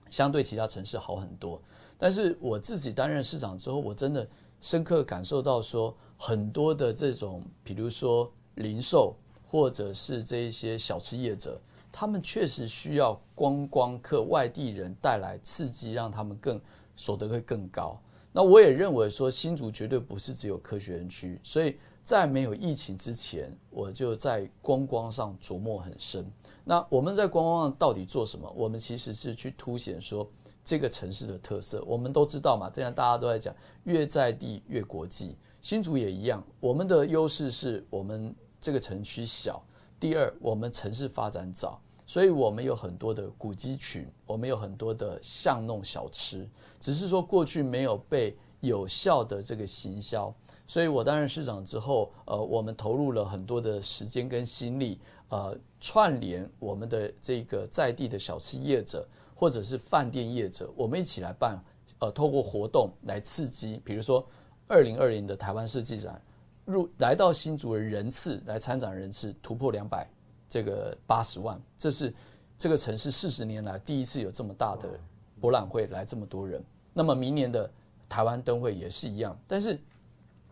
[0.10, 1.62] 相对其他城市好很多。
[1.98, 4.28] 但是我自己担任市长之后，我真的。
[4.64, 9.14] 深刻感受到说，很多的这种，比如说零售
[9.46, 11.60] 或者是这一些小吃业者，
[11.92, 16.60] 他们确实需要观光客、外地人带来刺激，让他们更
[16.96, 18.00] 所得会更高。
[18.32, 26.26] 那我也认为说，新竹绝对不是只有科学园区，所以在没有疫情之前，我就在观光上琢磨很深。
[26.64, 28.50] 那我们在观光上到底做什么？
[28.56, 30.26] 我们其实是去凸显说。
[30.64, 32.70] 这个城市的特色，我们都知道嘛。
[32.70, 33.54] 这样大家都在讲，
[33.84, 35.36] 越在地越国际。
[35.62, 39.64] 新竹也一样，我们的优势是我们这个城区小。
[40.00, 46.46] 第二，我们城市发展早，所以我们有很多的古迹群，我们有很多的巷弄小吃，
[46.80, 50.34] 只是说过去没有被有效的这个行销。
[50.68, 55.00] 所以我担任市长之后，呃，我们投入了很多的时间跟心力，
[55.30, 59.08] 呃，串联我们的这个在地的小吃业者。
[59.44, 61.62] 或者是饭店业者，我们一起来办，
[62.00, 64.26] 呃，透过活动来刺激，比如说
[64.70, 66.22] 二零二零的台湾设计展，
[66.64, 70.10] 入来到新竹的人次来参展人次突破两百，
[70.48, 72.14] 这个八十万，这是
[72.58, 74.98] 这个城市四十年来第一次有这么大的
[75.42, 76.64] 博览会来这么多人。
[76.94, 77.70] 那么明年的
[78.08, 79.78] 台湾灯会也是一样，但是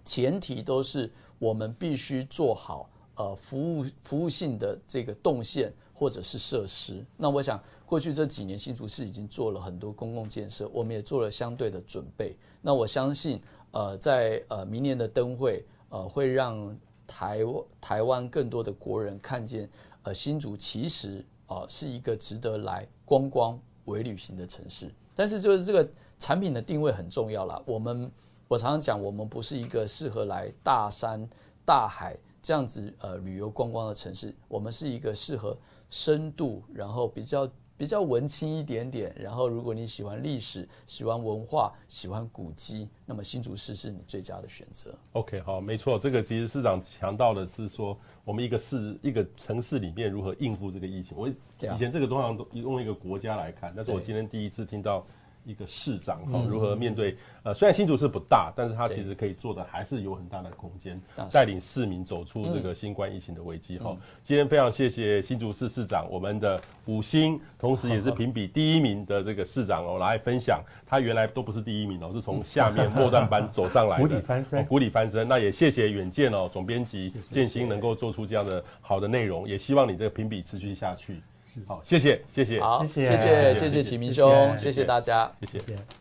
[0.04, 7.06] 前提都是我们必须做好呃服务服务性的这个动线或者是设施。
[7.16, 7.58] 那我想。
[7.92, 12.38] 过去这几年，新竹市已经做了很多公共建设，我们也做了相对的准备。
[12.62, 16.74] 那我相信，呃，在呃明年的灯会，呃，会让
[17.06, 17.40] 台
[17.82, 19.70] 台湾更多的国人看见，
[20.04, 21.18] 呃，新竹其实
[21.48, 24.90] 啊、呃、是一个值得来观光、微旅行的城市。
[25.14, 25.86] 但是就是这个
[26.18, 27.62] 产品的定位很重要啦。
[27.66, 28.10] 我们
[28.48, 31.28] 我常常讲，我们不是一个适合来大山
[31.66, 35.58] 大海这样子呃旅游观光的城市，我们是一个适合
[35.90, 37.46] 深度，然后比较。
[37.82, 44.94] 比较文青一点点，然后如果你喜欢历史、喜欢文化、喜欢古迹，那么新竹市是你最佳的选择。
[45.14, 51.18] OK，好，没错，这个其实市长强调的是说，我们一个市、一个城市里面如何应付这个疫情。
[51.18, 55.04] 我以前这个通常都用一个国家来看，但是我今天第一次听到。
[55.46, 57.18] 一个市长哈，如何面对？
[57.44, 60.96] 呃，虽然新竹市不大，但是他其实可以做的还是有很大的空间，
[61.32, 63.98] 带领市民走出这个新冠疫情的危机哈。
[64.24, 75.28] 今天非常谢谢新竹市市长，我们的五星，同时也是 评比第一名的这个市长哦，来分享他原来都不是第一名哦， 是从下面末段班走上来的， 谷底翻身，谷底翻身。
[75.28, 81.20] 那也谢谢远见哦，总编辑建新能够做出这样的好的内容，也希望你这个评比持续下去。
[81.68, 85.60] 好，谢谢谢谢，好，谢谢谢谢谢谢启明兄，谢谢大家，谢谢。
[85.60, 86.01] 谢谢。